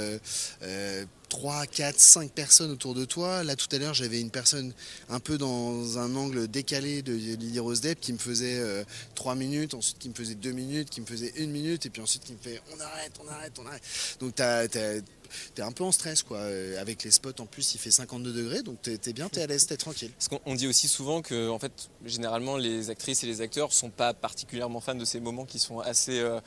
3, 1.29 1.67
4, 1.67 1.99
5 1.99 2.31
personnes 2.33 2.71
autour 2.71 2.95
de 2.95 3.05
toi. 3.05 3.45
Là, 3.45 3.57
tout 3.57 3.67
à 3.73 3.79
l'heure, 3.79 3.95
j'avais 3.95 4.21
une 4.21 4.31
personne 4.31 4.73
un 5.09 5.21
peu 5.21 5.39
dans 5.39 5.99
un 5.99 6.15
angle 6.17 6.49
décalé 6.49 7.03
de 7.03 7.13
Lily 7.13 7.59
Rose 7.59 7.81
Depp 7.81 8.01
qui 8.01 8.13
me 8.13 8.19
faisait 8.19 8.85
3 9.15 9.33
euh, 9.33 9.37
minutes, 9.37 9.75
ensuite 9.75 9.99
qui 9.99 10.09
me 10.09 10.15
faisait 10.15 10.35
2 10.35 10.51
minutes, 10.53 10.91
qui 10.91 11.01
me 11.01 11.07
faisait 11.07 11.33
1 11.39 11.47
minute, 11.47 11.87
et 11.87 11.91
puis 11.91 12.03
ensuite 12.03 12.25
qui 12.25 12.33
me 12.33 12.39
fait 12.39 12.61
on 12.75 12.81
arrête, 12.81 13.13
on 13.25 13.29
arrête, 13.29 13.53
on 13.59 13.67
arrête. 13.67 13.83
Donc, 14.21 14.35
t'es 14.35 15.63
un 15.63 15.73
peu 15.73 15.85
en 15.85 15.93
stress 15.93 16.23
quoi. 16.23 16.39
Euh, 16.39 16.81
avec 16.81 17.05
les 17.05 17.11
spots 17.11 17.41
en 17.41 17.47
plus, 17.47 17.75
il 17.75 17.79
fait 17.79 17.91
52 17.91 18.33
degrés, 18.33 18.63
donc 18.63 18.81
t'es 18.83 18.99
es 19.07 19.13
bien, 19.13 19.29
t'es 19.29 19.43
à 19.43 19.47
l'aise, 19.47 19.67
t'es 19.67 19.77
tranquille. 19.77 20.11
Parce 20.13 20.29
qu'on 20.29 20.55
dit 20.55 20.67
aussi 20.67 20.89
souvent 20.89 21.23
que, 21.23 21.49
en 21.49 21.59
fait, 21.59 21.91
généralement, 22.05 22.57
les 22.57 22.91
actrices 22.91 23.23
et 23.25 23.27
les 23.27 23.41
acteurs 23.41 23.73
sont 23.73 23.91
pas 23.91 24.15
particulièrement 24.15 24.81
fans 24.81 24.95
de 24.95 25.05
ces 25.05 25.21
moments 25.21 25.45
qui 25.45 25.59
sont 25.59 25.81
assez. 25.81 26.19
Euh, 26.21 26.41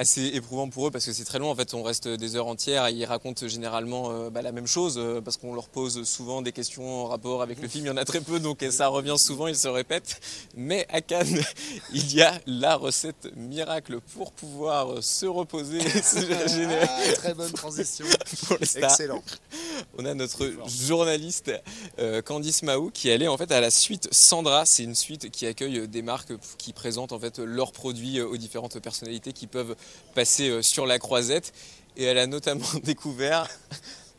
assez 0.00 0.28
éprouvant 0.28 0.70
pour 0.70 0.86
eux 0.86 0.90
parce 0.90 1.04
que 1.04 1.12
c'est 1.12 1.26
très 1.26 1.38
long. 1.38 1.50
En 1.50 1.54
fait, 1.54 1.74
on 1.74 1.82
reste 1.82 2.08
des 2.08 2.34
heures 2.34 2.46
entières 2.46 2.86
et 2.86 2.92
ils 2.94 3.04
racontent 3.04 3.46
généralement 3.46 4.10
euh, 4.10 4.30
bah, 4.30 4.40
la 4.40 4.50
même 4.50 4.66
chose 4.66 4.96
euh, 4.96 5.20
parce 5.20 5.36
qu'on 5.36 5.54
leur 5.54 5.68
pose 5.68 6.04
souvent 6.04 6.40
des 6.40 6.52
questions 6.52 7.04
en 7.04 7.06
rapport 7.06 7.42
avec 7.42 7.60
le 7.60 7.68
film. 7.68 7.84
Il 7.84 7.88
y 7.88 7.90
en 7.90 7.98
a 7.98 8.06
très 8.06 8.22
peu, 8.22 8.40
donc 8.40 8.64
ça 8.70 8.88
revient 8.88 9.16
souvent, 9.18 9.46
ils 9.46 9.56
se 9.56 9.68
répètent. 9.68 10.18
Mais 10.56 10.86
à 10.88 11.02
Cannes, 11.02 11.42
il 11.92 12.14
y 12.14 12.22
a 12.22 12.32
la 12.46 12.76
recette 12.76 13.28
miracle 13.36 14.00
pour 14.14 14.32
pouvoir 14.32 15.02
se 15.02 15.26
reposer. 15.26 15.80
ah, 15.84 17.12
très 17.16 17.34
bonne 17.34 17.52
transition. 17.52 18.06
Excellent. 18.60 19.22
On 19.98 20.06
a 20.06 20.14
notre 20.14 20.50
journaliste 20.66 21.52
euh, 21.98 22.22
Candice 22.22 22.62
Mahou 22.62 22.90
qui 22.90 23.10
allait 23.10 23.28
en 23.28 23.36
fait 23.36 23.52
à 23.52 23.60
la 23.60 23.70
suite 23.70 24.08
Sandra. 24.12 24.64
C'est 24.64 24.84
une 24.84 24.94
suite 24.94 25.30
qui 25.30 25.46
accueille 25.46 25.86
des 25.86 26.00
marques 26.00 26.32
qui 26.56 26.72
présentent 26.72 27.12
en 27.12 27.18
fait 27.18 27.38
leurs 27.38 27.72
produits 27.72 28.22
aux 28.22 28.38
différentes 28.38 28.78
personnalités 28.80 29.34
qui 29.34 29.46
peuvent 29.46 29.76
passer 30.14 30.48
euh, 30.50 30.62
sur 30.62 30.86
la 30.86 30.98
croisette. 30.98 31.52
Et 31.96 32.04
elle 32.04 32.18
a 32.18 32.26
notamment 32.26 32.66
découvert 32.84 33.46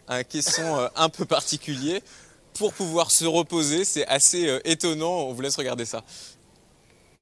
un 0.08 0.24
caisson 0.24 0.78
euh, 0.78 0.88
un 0.96 1.10
peu 1.10 1.26
particulier 1.26 2.02
pour 2.54 2.74
pouvoir 2.74 3.12
se 3.12 3.26
reposer. 3.26 3.86
C'est 3.86 4.08
assez 4.08 4.48
euh, 4.48 4.60
étonnant. 4.66 5.28
On 5.28 5.34
vous 5.34 5.42
laisse 5.42 5.58
regarder 5.58 5.86
ça. 5.86 6.04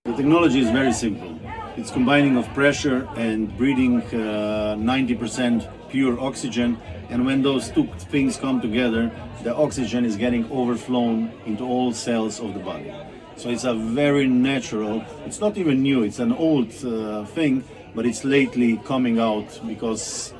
The 0.06 0.16
technology 0.16 0.60
is 0.60 0.72
very 0.72 0.94
simple. 0.94 1.36
It's 1.78 1.92
combining 1.92 2.38
of 2.38 2.48
pressure 2.54 3.06
and 3.18 3.50
breathing 3.58 4.02
uh, 4.14 4.76
90% 4.78 5.68
pure 5.90 6.20
oxygen. 6.20 6.78
And 7.12 7.26
when 7.26 7.44
those 7.44 7.70
two 7.70 7.88
things 8.10 8.38
come 8.38 8.62
together, 8.62 9.12
the 9.44 9.54
oxygen 9.56 10.06
is 10.06 10.16
getting 10.16 10.50
overflown 10.52 11.32
into 11.46 11.66
all 11.66 11.92
cells 11.92 12.40
of 12.40 12.54
the 12.54 12.60
body. 12.60 12.92
So 13.36 13.50
it's 13.50 13.64
a 13.64 13.74
very 13.74 14.28
natural, 14.28 15.04
it's 15.26 15.40
not 15.40 15.58
even 15.58 15.82
new, 15.82 16.04
it's 16.04 16.20
an 16.20 16.34
old 16.34 16.74
uh, 16.84 17.26
thing, 17.26 17.64
but 18.00 18.06
it's 18.06 18.24
lately 18.24 18.78
coming 18.86 19.20
out 19.20 19.60
because 19.68 20.34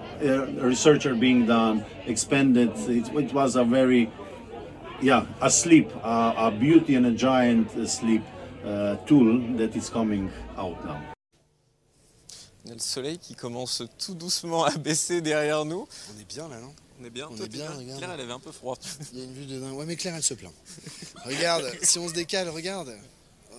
research 0.62 1.06
are 1.06 1.14
being 1.14 1.46
done, 1.46 1.84
expanded. 2.06 2.72
It, 2.88 3.14
it 3.14 3.34
was 3.34 3.58
a 3.58 3.66
very, 3.66 4.10
yeah, 5.02 5.26
a 5.42 5.50
sleep, 5.50 5.92
uh, 6.02 6.48
a 6.48 6.52
beauty 6.52 6.96
and 6.96 7.06
a 7.08 7.12
giant 7.12 7.68
sleep 7.86 8.24
uh, 8.64 8.96
tool 9.06 9.42
that 9.58 9.76
is 9.76 9.90
coming 9.90 10.32
out 10.58 10.78
now. 10.86 11.02
On 12.66 12.72
a 12.72 12.76
le 12.76 12.80
soleil 12.80 13.18
qui 13.18 13.36
commence 13.36 13.84
tout 13.98 14.16
doucement 14.16 14.64
à 14.64 14.78
baisser 14.78 15.20
derrière 15.20 15.66
nous. 15.66 15.86
On 16.16 16.22
est 16.22 16.34
bien 16.34 16.48
là, 16.48 16.62
non? 16.62 16.74
On 17.02 17.04
est 17.04 17.10
bien, 17.10 17.28
on 17.30 17.36
Toi, 17.36 17.46
est 17.46 17.50
bien, 17.50 17.70
regarde. 17.72 17.98
Claire, 17.98 18.12
elle 18.14 18.22
avait 18.22 18.32
un 18.32 18.40
peu 18.40 18.54
froid. 18.54 18.78
Il 19.12 19.20
y 19.20 19.22
a 19.22 19.26
une 19.26 19.34
vue 19.34 19.46
de 19.46 19.60
dingue. 19.60 19.74
Ouais, 19.74 19.86
mais 19.86 19.98
Claire, 19.98 20.16
elle 20.16 20.24
se 20.24 20.34
plaint. 20.34 20.54
regarde, 21.26 21.70
si 21.82 22.00
on 22.00 22.08
se 22.08 22.14
décale, 22.14 22.48
regarde. 22.48 22.96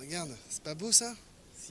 Regarde, 0.01 0.31
c'est 0.49 0.63
pas 0.63 0.75
beau 0.75 0.91
ça? 0.91 1.13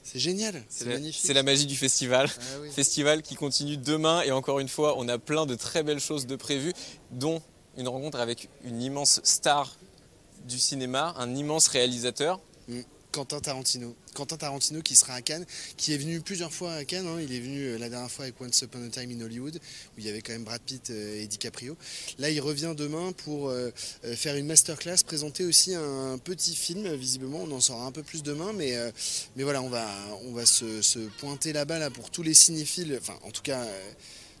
C'est 0.04 0.18
génial, 0.18 0.62
c'est 0.68 0.86
magnifique. 0.86 1.22
C'est 1.24 1.34
la 1.34 1.42
magie 1.42 1.66
du 1.66 1.76
festival. 1.76 2.28
Ah 2.30 2.42
festival 2.74 3.22
qui 3.22 3.34
continue 3.34 3.76
demain 3.76 4.22
et 4.22 4.32
encore 4.32 4.60
une 4.60 4.68
fois, 4.68 4.94
on 4.98 5.08
a 5.08 5.18
plein 5.18 5.46
de 5.46 5.54
très 5.54 5.82
belles 5.82 6.00
choses 6.00 6.26
de 6.26 6.36
prévues, 6.36 6.72
dont 7.10 7.42
une 7.76 7.88
rencontre 7.88 8.18
avec 8.18 8.48
une 8.64 8.82
immense 8.82 9.20
star 9.24 9.76
du 10.46 10.58
cinéma, 10.58 11.14
un 11.18 11.34
immense 11.34 11.68
réalisateur. 11.68 12.40
Quentin 13.12 13.40
Tarantino. 13.40 13.94
Quentin 14.14 14.36
Tarantino 14.36 14.82
qui 14.82 14.96
sera 14.96 15.14
à 15.14 15.22
Cannes, 15.22 15.44
qui 15.76 15.92
est 15.92 15.98
venu 15.98 16.20
plusieurs 16.20 16.52
fois 16.52 16.72
à 16.74 16.84
Cannes. 16.84 17.06
Hein. 17.06 17.20
Il 17.20 17.32
est 17.32 17.40
venu 17.40 17.64
euh, 17.64 17.78
la 17.78 17.88
dernière 17.88 18.10
fois 18.10 18.24
avec 18.24 18.40
Once 18.40 18.62
Upon 18.62 18.84
a 18.84 18.88
Time 18.88 19.10
in 19.10 19.24
Hollywood, 19.24 19.56
où 19.56 19.98
il 19.98 20.06
y 20.06 20.08
avait 20.08 20.22
quand 20.22 20.32
même 20.32 20.44
Brad 20.44 20.60
Pitt 20.60 20.90
euh, 20.90 21.22
et 21.22 21.26
DiCaprio. 21.26 21.76
Là, 22.18 22.30
il 22.30 22.40
revient 22.40 22.74
demain 22.76 23.12
pour 23.12 23.48
euh, 23.48 23.70
faire 24.14 24.36
une 24.36 24.46
masterclass, 24.46 24.98
présenter 25.04 25.44
aussi 25.44 25.74
un 25.74 26.18
petit 26.18 26.54
film, 26.54 26.92
visiblement. 26.94 27.42
On 27.42 27.50
en 27.52 27.60
saura 27.60 27.86
un 27.86 27.92
peu 27.92 28.02
plus 28.02 28.22
demain, 28.22 28.52
mais, 28.52 28.76
mais 29.36 29.42
voilà, 29.42 29.62
on 29.62 29.68
va, 29.68 29.88
on 30.24 30.32
va 30.32 30.46
se, 30.46 30.82
se 30.82 30.98
pointer 31.18 31.52
là-bas 31.52 31.78
là, 31.78 31.90
pour 31.90 32.10
tous 32.10 32.22
les 32.22 32.34
cinéphiles. 32.34 32.96
Enfin, 33.00 33.18
en 33.22 33.30
tout 33.30 33.42
cas 33.42 33.64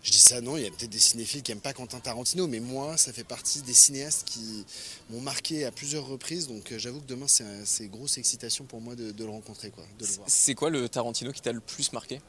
je 0.02 0.10
dis 0.12 0.18
ça, 0.18 0.40
non, 0.40 0.56
il 0.56 0.62
y 0.62 0.66
a 0.66 0.70
peut-être 0.70 0.90
des 0.90 0.98
cinéphiles 0.98 1.42
qui 1.42 1.50
n'aiment 1.50 1.60
pas 1.60 1.74
Quentin 1.74 2.00
Tarantino, 2.00 2.46
mais 2.46 2.60
moi, 2.60 2.96
ça 2.96 3.12
fait 3.12 3.24
partie 3.24 3.60
des 3.62 3.74
cinéastes 3.74 4.26
qui 4.26 4.64
m'ont 5.10 5.20
marqué 5.20 5.66
à 5.66 5.70
plusieurs 5.70 6.06
reprises. 6.06 6.48
Donc 6.48 6.72
euh, 6.72 6.78
j'avoue 6.78 7.00
que 7.00 7.06
demain, 7.06 7.26
c'est 7.28 7.88
grosse 7.88 8.16
excitation 8.16 8.64
pour 8.64 8.80
moi 8.80 8.94
de, 8.94 9.12
le 9.16 9.30
rencontrer, 9.30 9.70
quoi, 9.70 9.84
de 9.98 10.06
le 10.06 10.12
voir. 10.12 10.26
C'est 10.28 10.54
quoi 10.54 10.70
le 10.70 10.88
Tarantino 10.88 11.32
qui 11.32 11.42
t'a 11.42 11.52
le 11.52 11.60
plus 11.60 11.92
marqué? 11.92 12.20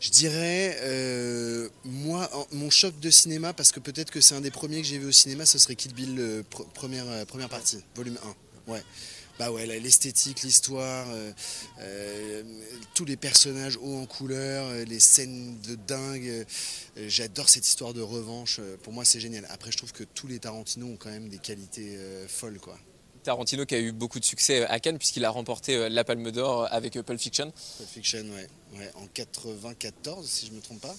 Je 0.00 0.10
dirais, 0.10 0.78
euh, 0.82 1.68
moi, 1.84 2.30
mon 2.52 2.70
choc 2.70 2.98
de 3.00 3.10
cinéma, 3.10 3.52
parce 3.52 3.72
que 3.72 3.80
peut-être 3.80 4.10
que 4.10 4.20
c'est 4.20 4.34
un 4.34 4.40
des 4.40 4.50
premiers 4.50 4.80
que 4.80 4.86
j'ai 4.86 4.98
vu 4.98 5.06
au 5.06 5.12
cinéma, 5.12 5.46
ce 5.46 5.58
serait 5.58 5.76
Kill 5.76 5.94
Bill, 5.94 6.16
euh, 6.18 6.42
première, 6.74 7.26
première 7.26 7.48
partie, 7.48 7.78
volume 7.96 8.18
1. 8.68 8.72
Ouais 8.72 8.82
bah 9.38 9.50
ouais, 9.50 9.66
l'esthétique, 9.66 10.42
l'histoire, 10.42 11.06
euh, 11.10 11.32
euh, 11.80 12.42
tous 12.94 13.04
les 13.04 13.16
personnages 13.16 13.76
hauts 13.76 13.98
en 13.98 14.06
couleur, 14.06 14.66
euh, 14.66 14.84
les 14.84 15.00
scènes 15.00 15.60
de 15.62 15.74
dingue. 15.74 16.46
J'adore 16.96 17.48
cette 17.48 17.66
histoire 17.66 17.94
de 17.94 18.00
revanche. 18.00 18.60
Pour 18.82 18.92
moi, 18.92 19.04
c'est 19.04 19.18
génial. 19.18 19.46
Après, 19.50 19.72
je 19.72 19.76
trouve 19.76 19.92
que 19.92 20.04
tous 20.04 20.28
les 20.28 20.38
Tarantino 20.38 20.86
ont 20.86 20.96
quand 20.96 21.10
même 21.10 21.28
des 21.28 21.38
qualités 21.38 21.98
folles, 22.28 22.60
quoi. 22.60 22.78
Tarantino 23.24 23.64
qui 23.64 23.74
a 23.74 23.80
eu 23.80 23.90
beaucoup 23.90 24.20
de 24.20 24.24
succès 24.24 24.66
à 24.66 24.78
Cannes 24.78 24.98
puisqu'il 24.98 25.24
a 25.24 25.30
remporté 25.30 25.88
la 25.88 26.04
Palme 26.04 26.30
d'Or 26.30 26.68
avec 26.70 26.92
Pulp 26.92 27.18
Fiction. 27.18 27.52
Pulp 27.78 27.88
Fiction, 27.88 28.20
ouais. 28.20 28.46
ouais 28.78 28.90
en 28.96 29.06
94, 29.06 30.28
si 30.28 30.46
je 30.46 30.52
me 30.52 30.60
trompe 30.60 30.82
pas. 30.82 30.94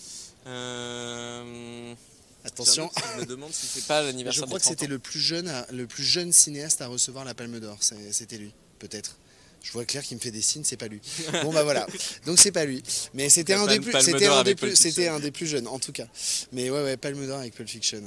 Attention. 2.46 2.90
Je 3.16 3.22
me 3.22 3.26
demande 3.26 3.52
si 3.52 3.66
c'est 3.66 3.88
pas 3.88 4.04
l'anniversaire. 4.04 4.44
Je 4.44 4.46
crois 4.46 4.60
que 4.60 4.66
c'était 4.66 4.88
le 4.88 5.00
plus 5.00 5.20
jeune, 5.20 5.52
le 5.72 5.88
plus 5.88 6.04
jeune 6.04 6.32
cinéaste 6.32 6.82
à 6.82 6.88
recevoir 6.88 7.26
la 7.26 7.34
Palme 7.34 7.60
d'Or. 7.60 7.78
C'était 7.82 8.38
lui, 8.38 8.54
peut-être. 8.80 9.18
Je 9.64 9.72
vois 9.72 9.84
Claire 9.84 10.04
qui 10.04 10.14
me 10.14 10.20
fait 10.20 10.30
des 10.30 10.44
signes, 10.44 10.64
c'est 10.64 10.78
pas 10.78 10.88
lui. 10.88 11.02
Bon 11.42 11.52
bah 11.52 11.64
voilà. 11.64 11.88
Donc 12.28 12.38
c'est 12.38 12.52
pas 12.52 12.66
lui. 12.66 12.84
Mais 13.16 13.30
c'était 13.30 13.56
un 13.56 13.66
des 13.66 13.80
plus, 13.80 14.00
c'était 14.00 14.28
un 14.28 14.44
des 14.44 14.54
plus, 14.54 14.76
c'était 14.76 15.08
un 15.08 15.20
des 15.20 15.32
plus 15.32 15.48
jeunes 15.48 15.68
en 15.68 15.80
tout 15.80 15.92
cas. 15.92 16.06
Mais 16.52 16.70
ouais 16.70 16.84
ouais, 16.84 16.98
Palme 16.98 17.26
d'Or 17.26 17.40
avec 17.40 17.56
Pulp 17.56 17.68
Fiction. 17.68 18.04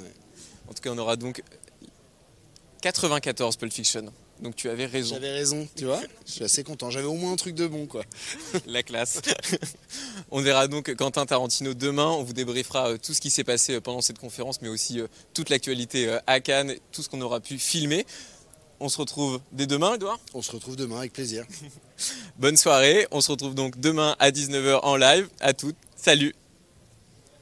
En 0.68 0.72
tout 0.72 0.82
cas, 0.82 0.90
on 0.90 0.98
aura 0.98 1.16
donc 1.16 1.42
94 2.80 3.56
Pulp 3.56 3.72
Fiction. 3.72 4.12
Donc 4.42 4.56
tu 4.56 4.68
avais 4.68 4.86
raison. 4.86 5.14
J'avais 5.14 5.32
raison, 5.32 5.68
tu 5.76 5.84
vois. 5.84 6.00
Je 6.26 6.32
suis 6.32 6.44
assez 6.44 6.62
content. 6.62 6.90
J'avais 6.90 7.06
au 7.06 7.14
moins 7.14 7.32
un 7.32 7.36
truc 7.36 7.54
de 7.54 7.66
bon, 7.66 7.86
quoi. 7.86 8.04
La 8.66 8.82
classe. 8.82 9.20
on 10.30 10.40
verra 10.40 10.68
donc 10.68 10.94
Quentin 10.94 11.26
Tarantino 11.26 11.74
demain. 11.74 12.08
On 12.08 12.22
vous 12.22 12.32
débriefera 12.32 12.90
euh, 12.90 12.98
tout 12.98 13.14
ce 13.14 13.20
qui 13.20 13.30
s'est 13.30 13.44
passé 13.44 13.74
euh, 13.74 13.80
pendant 13.80 14.00
cette 14.00 14.18
conférence, 14.18 14.62
mais 14.62 14.68
aussi 14.68 15.00
euh, 15.00 15.08
toute 15.34 15.50
l'actualité 15.50 16.18
à 16.26 16.40
Cannes, 16.40 16.74
tout 16.92 17.02
ce 17.02 17.08
qu'on 17.08 17.20
aura 17.20 17.40
pu 17.40 17.58
filmer. 17.58 18.06
On 18.80 18.88
se 18.88 18.98
retrouve 18.98 19.40
dès 19.50 19.66
demain, 19.66 19.94
Edouard 19.94 20.20
On 20.34 20.42
se 20.42 20.52
retrouve 20.52 20.76
demain 20.76 20.98
avec 20.98 21.12
plaisir. 21.12 21.44
Bonne 22.38 22.56
soirée. 22.56 23.08
On 23.10 23.20
se 23.20 23.32
retrouve 23.32 23.54
donc 23.54 23.80
demain 23.80 24.14
à 24.20 24.30
19h 24.30 24.80
en 24.82 24.96
live. 24.96 25.28
À 25.40 25.52
toutes. 25.52 25.76
Salut 25.96 26.34